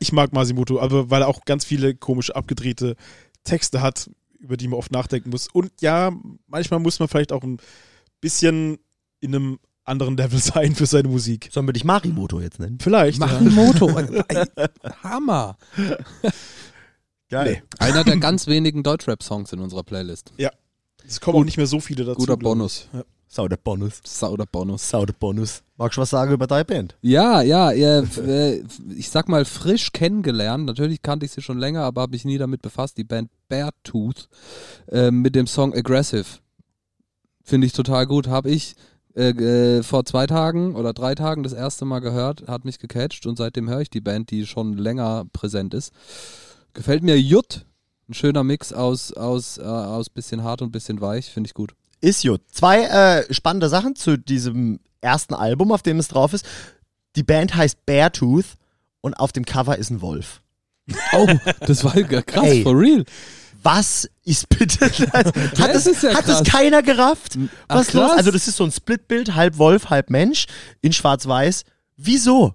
[0.00, 2.96] Ich mag Masimoto, aber weil er auch ganz viele komische, abgedrehte
[3.44, 5.48] Texte hat, über die man oft nachdenken muss.
[5.52, 6.12] Und ja,
[6.46, 7.58] manchmal muss man vielleicht auch ein
[8.20, 8.78] bisschen
[9.20, 11.48] in einem anderen Level sein für seine Musik.
[11.52, 12.78] Sollen wir dich Marimoto jetzt nennen?
[12.80, 13.18] Vielleicht.
[13.20, 14.46] Mach ja.
[15.02, 15.56] Hammer.
[17.28, 17.62] Geil.
[17.78, 20.32] Einer der ganz wenigen Deutschrap-Songs in unserer Playlist.
[21.06, 22.18] Es kommen auch nicht mehr so viele dazu.
[22.18, 22.36] Guter.
[22.36, 22.88] Bonus.
[22.92, 23.04] Ja.
[23.28, 24.00] Sau der Bonus.
[24.04, 24.88] Sau der Bonus.
[24.88, 25.62] Sau der Bonus.
[25.76, 26.96] Magst du was sagen über deine Band?
[27.02, 28.62] Ja, ja, ja, äh,
[28.96, 30.64] ich sag mal frisch kennengelernt.
[30.64, 32.96] Natürlich kannte ich sie schon länger, aber habe mich nie damit befasst.
[32.98, 34.28] Die Band Beartooth
[34.90, 36.24] äh, mit dem Song Aggressive.
[37.42, 38.28] Finde ich total gut.
[38.28, 38.74] Habe ich
[39.16, 43.26] äh, äh, vor zwei Tagen oder drei Tagen das erste Mal gehört, hat mich gecatcht
[43.26, 45.92] und seitdem höre ich die Band, die schon länger präsent ist.
[46.76, 47.64] Gefällt mir Jut.
[48.08, 51.30] Ein schöner Mix aus, aus, äh, aus bisschen hart und bisschen weich.
[51.30, 51.74] Finde ich gut.
[52.02, 52.42] Ist gut.
[52.52, 56.44] Zwei äh, spannende Sachen zu diesem ersten Album, auf dem es drauf ist.
[57.16, 58.44] Die Band heißt Beartooth
[59.00, 60.42] und auf dem Cover ist ein Wolf.
[61.12, 61.26] Oh,
[61.60, 62.62] das war krass, Ey.
[62.62, 63.04] for real.
[63.62, 64.98] Was ist bitte das?
[65.12, 65.34] Hat,
[65.74, 67.38] Das es, ja hat es keiner gerafft?
[67.66, 68.04] Ach, Was los?
[68.10, 68.18] krass.
[68.18, 70.46] Also das ist so ein Splitbild, halb Wolf, halb Mensch,
[70.82, 71.64] in schwarz-weiß.
[71.96, 72.54] Wieso?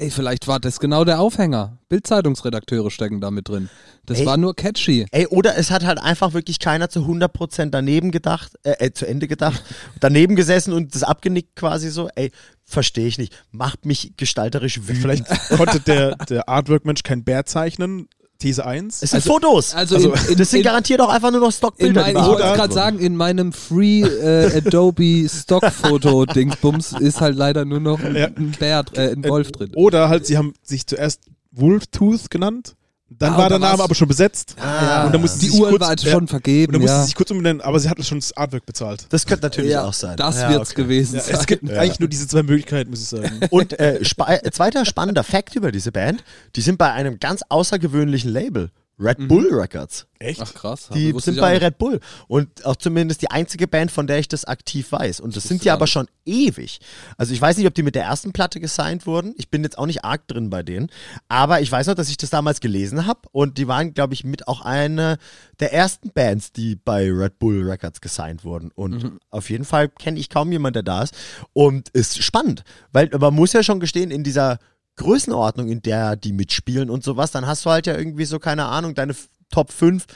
[0.00, 1.76] Ey, vielleicht war das genau der Aufhänger.
[1.90, 3.68] Bildzeitungsredakteure stecken da mit drin.
[4.06, 4.24] Das Ey.
[4.26, 5.04] war nur catchy.
[5.10, 9.06] Ey, oder es hat halt einfach wirklich keiner zu 100% daneben gedacht, äh, äh, zu
[9.06, 9.62] Ende gedacht,
[10.00, 12.08] daneben gesessen und das abgenickt quasi so.
[12.14, 12.32] Ey,
[12.64, 13.34] verstehe ich nicht.
[13.50, 15.02] Macht mich gestalterisch wütend.
[15.02, 18.08] Vielleicht konnte der, der Artwork-Mensch kein Bär zeichnen.
[18.40, 19.02] These 1.
[19.02, 19.74] es sind Fotos.
[19.74, 22.00] Also, Also, in, in, das sind in, garantiert auch einfach nur noch Stockbilder.
[22.02, 27.80] mein, ich wollte gerade sagen, in meinem Free äh, Adobe Stockfoto-Dingsbums ist halt leider nur
[27.80, 28.26] noch ein, Ja.
[28.26, 29.72] ein Bär, äh, ein Wolf drin.
[29.74, 31.20] Oder halt, sie haben sich zuerst
[31.52, 32.74] Wolftooth genannt.
[33.18, 34.54] Dann Ah, war und der Name aber schon besetzt.
[34.60, 37.00] Ah, und dann mussten Die Uhr war halt ja, schon und vergeben, dann musste ja.
[37.02, 39.06] sie sich kurz umbenennen, aber sie hat schon das Artwork bezahlt.
[39.10, 40.16] Das könnte natürlich ja, auch sein.
[40.16, 40.82] Das Ja, wird's okay.
[40.82, 41.34] gewesen Ja, sein.
[41.34, 43.40] es gibt eigentlich nur diese zwei Möglichkeiten, muss ich sagen.
[43.50, 46.22] Und äh, spa äh, zweiter spannender Fact über diese Band,
[46.54, 48.70] die sind bei einem ganz außergewöhnlichen Label,
[49.00, 50.06] Red Bull Records.
[50.18, 50.42] Echt?
[50.42, 50.90] Ach krass.
[50.92, 51.56] Die sind bei.
[51.56, 51.98] Red Bull
[52.28, 55.20] und auch zumindest die einzige Band, von der ich das aktiv weiß.
[55.20, 56.80] Und das sind wusste die aber schon ewig.
[57.16, 59.34] Also ich weiß nicht, ob die mit der ersten Platte gesigned wurden.
[59.38, 60.90] Ich bin jetzt auch nicht arg drin bei denen.
[61.28, 64.22] Aber ich weiß noch, dass ich das damals gelesen habe und die waren, glaube ich,
[64.24, 65.16] mit auch eine
[65.58, 68.70] der ersten Bands, die bei Red Bull Records gesigned wurden.
[68.74, 69.20] Und Mhm.
[69.30, 71.14] auf jeden Fall kenne ich kaum jemanden, der da ist.
[71.54, 74.58] Und ist spannend, weil man muss ja schon gestehen, in dieser
[74.96, 78.66] Größenordnung, in der die mitspielen und sowas, dann hast du halt ja irgendwie so, keine
[78.66, 79.14] Ahnung, deine
[79.50, 80.06] Top 5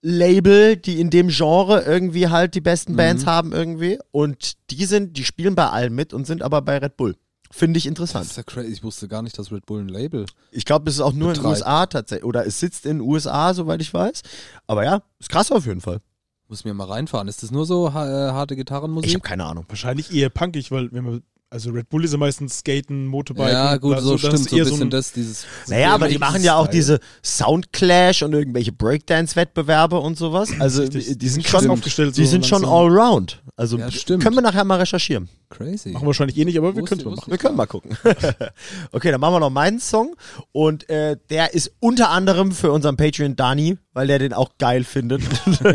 [0.00, 3.98] Label, die in dem Genre irgendwie halt die besten Bands haben irgendwie.
[4.12, 7.16] Und die sind, die spielen bei allen mit und sind aber bei Red Bull.
[7.50, 8.26] Finde ich Das interessant.
[8.26, 8.68] ist ja crazy.
[8.70, 10.26] Ich wusste gar nicht, dass Red Bull ein Label.
[10.52, 11.62] Ich glaube, es ist auch nur in den Betreibt.
[11.62, 12.24] USA tatsächlich.
[12.26, 14.22] Oder es sitzt in den USA, soweit ich weiß.
[14.66, 15.98] Aber ja, ist krass auf jeden Fall.
[16.46, 17.26] Muss mir mal reinfahren.
[17.26, 19.14] Ist das nur so äh, harte Ich Gitarrenmusik?
[19.14, 19.64] habe keine Ahnung.
[19.68, 23.52] Wahrscheinlich eher punkig, weil wenn man, also Red Bull ist ja meistens Skaten, Motorbike.
[23.52, 24.48] ja, gut, so das stimmt.
[24.50, 25.46] So ein bisschen ein- das, dieses.
[25.66, 30.50] Naja, aber die machen ja auch diese Soundclash und irgendwelche Breakdance-Wettbewerbe und sowas.
[30.58, 31.18] Also Richtig.
[31.18, 32.78] die sind Krass schon, aufgestellt, die so sind schon langsam.
[32.78, 33.42] allround.
[33.56, 34.22] Also Ja, stimmt.
[34.22, 35.28] können wir nachher mal recherchieren.
[35.50, 35.88] Crazy.
[35.90, 37.30] Machen wir wahrscheinlich eh nicht, aber wir können es mal machen.
[37.30, 37.96] Wir können mal gucken.
[38.92, 40.14] okay, dann machen wir noch meinen Song.
[40.52, 44.84] Und äh, der ist unter anderem für unseren Patreon Dani, weil der den auch geil
[44.84, 45.22] findet.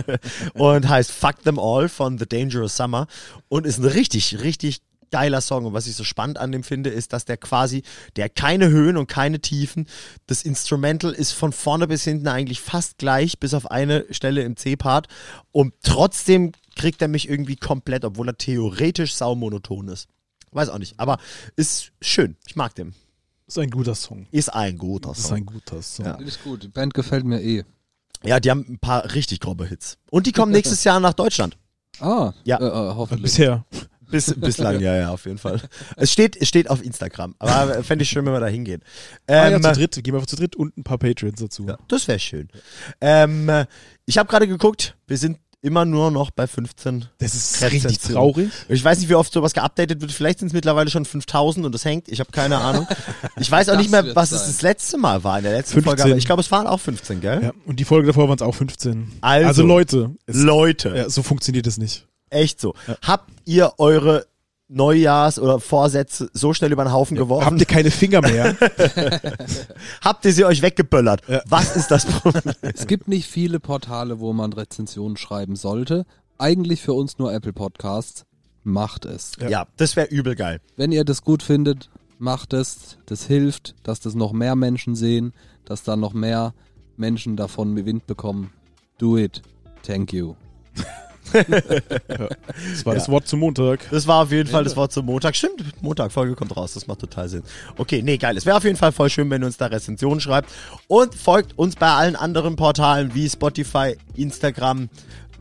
[0.54, 3.08] und heißt Fuck Them All von The Dangerous Summer.
[3.50, 4.82] Und ist ein richtig, richtig
[5.14, 5.66] geiler Song.
[5.66, 7.84] Und was ich so spannend an dem finde, ist, dass der quasi,
[8.16, 9.88] der hat keine Höhen und keine Tiefen.
[10.28, 14.58] Das Instrumental ist von vorne bis hinten eigentlich fast gleich, bis auf eine Stelle im
[14.58, 15.08] C-Part.
[15.52, 20.08] Und trotzdem kriegt er mich irgendwie komplett, obwohl er theoretisch saumonoton ist.
[20.52, 21.18] Weiß auch nicht, aber
[21.56, 22.36] ist schön.
[22.48, 22.94] Ich mag den.
[23.48, 24.26] ist ein guter Song.
[24.32, 25.38] Ist ein guter Das ist Song.
[25.38, 26.06] ein guter Song.
[26.06, 26.20] Ja.
[26.26, 26.64] Ich gut.
[26.64, 27.64] Die Band gefällt mir eh.
[28.26, 29.98] Ja, die haben ein paar richtig grobe Hits.
[30.10, 31.58] Und die kommen nächstes Jahr nach Deutschland.
[32.00, 32.58] Ah, Ja.
[32.60, 33.24] äh, äh, hoffentlich.
[33.24, 33.66] Bisher.
[34.14, 35.60] Bis, bislang, ja, ja, auf jeden Fall.
[35.98, 37.34] Es steht, es steht auf Instagram.
[37.40, 38.82] Aber fände ich schön, wenn wir da hingehen.
[39.28, 39.96] ah, ja, Ähm, zu dritt.
[39.96, 41.66] Gehen wir einfach zu dritt und ein paar Patreons dazu.
[41.68, 42.48] ja, das wäre schön.
[43.02, 43.50] Ähm,
[44.06, 47.06] ich habe gerade geguckt, wir sind immer nur noch bei 15.
[47.20, 47.90] Das ist Rezension.
[47.92, 48.50] richtig traurig.
[48.68, 50.12] Ich weiß nicht, wie oft sowas geupdatet wird.
[50.12, 52.10] Vielleicht sind es mittlerweile schon 5000 und das hängt.
[52.10, 52.86] Ich habe keine Ahnung.
[53.38, 54.50] Ich weiß auch nicht mehr, was es sein.
[54.50, 55.84] das letzte Mal war in der letzten 15.
[55.90, 56.04] Folge.
[56.04, 57.44] Aber ich glaube, es waren auch 15, gell?
[57.44, 59.14] Ja, und die Folge davor waren es auch 15.
[59.22, 59.64] Also.
[59.66, 60.94] Leute, es, Leute.
[60.96, 62.08] ja, so funktioniert es nicht.
[62.34, 62.74] Echt so.
[63.02, 64.26] Habt ihr eure
[64.70, 67.46] Neujahrs- oder Vorsätze so schnell über den Haufen geworfen?
[67.46, 68.56] Habt ihr keine Finger mehr?
[70.02, 71.22] Habt ihr sie euch weggeböllert?
[71.28, 71.42] Ja.
[71.48, 72.54] Was ist das Problem?
[72.62, 76.06] Es gibt nicht viele Portale, wo man Rezensionen schreiben sollte.
[76.38, 78.26] Eigentlich für uns nur Apple Podcasts.
[78.66, 79.34] Macht es.
[79.50, 79.68] ja.
[79.76, 80.62] das wäre übel geil.
[80.78, 82.98] Wenn ihr das gut findet, macht es.
[83.06, 85.34] Das hilft, dass das noch mehr Menschen sehen,
[85.66, 86.54] dass da noch mehr
[86.96, 88.52] Menschen davon Wind bekommen.
[88.98, 89.42] Do it.
[89.86, 90.36] Thank you.
[91.34, 93.90] Das war das Wort zum Montag.
[93.92, 95.36] Das war auf jeden Fall das Wort zum Montag.
[95.36, 96.74] Stimmt, Montag, Folge kommt raus.
[96.74, 97.44] Das macht total Sinn.
[97.78, 98.38] Okay, nee, geil.
[98.38, 100.50] Es wäre auf jeden Fall voll schön, wenn ihr uns da Rezensionen schreibt.
[100.88, 104.90] Und folgt uns bei allen anderen Portalen wie Spotify, Instagram,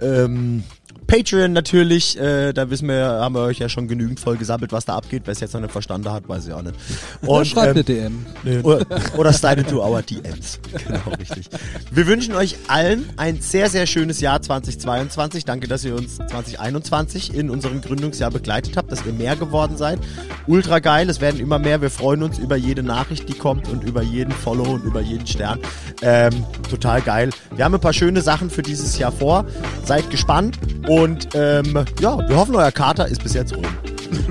[0.01, 0.65] ähm,
[1.13, 2.19] Patreon natürlich.
[2.19, 5.25] Äh, da wissen wir, haben wir euch ja schon genügend voll gesammelt, was da abgeht.
[5.27, 6.75] Wer es jetzt noch nicht verstanden hat, weiß ich auch nicht.
[7.21, 8.65] Oder Und, schreibt eine ähm, DM.
[8.65, 8.87] oder,
[9.19, 10.59] oder slide into our DMs.
[10.87, 11.51] Genau, richtig.
[11.91, 15.45] Wir wünschen euch allen ein sehr, sehr schönes Jahr 2022.
[15.45, 19.99] Danke, dass ihr uns 2021 in unserem Gründungsjahr begleitet habt, dass ihr mehr geworden seid.
[20.47, 21.83] Ultra geil, es werden immer mehr.
[21.83, 25.27] Wir freuen uns über jede Nachricht, die kommt und über jeden Follow und über jeden
[25.27, 25.59] Stern.
[26.01, 26.33] Ähm,
[26.71, 27.29] total geil.
[27.55, 29.45] Wir haben ein paar schöne Sachen für dieses Jahr vor.
[29.85, 30.59] Seid gespannt
[30.89, 31.02] und
[31.35, 33.65] ähm, ja, wir hoffen, euer Kater ist bis jetzt rum.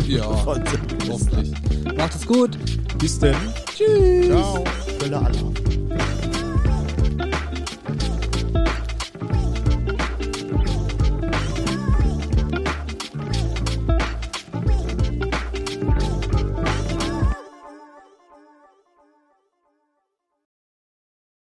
[0.07, 1.51] Ja, hoffentlich.
[1.97, 2.57] Macht es gut.
[2.97, 3.35] Bis denn.
[3.75, 4.27] Tschüss.
[4.27, 4.63] Ciao.
[4.99, 5.53] Völler Alarm.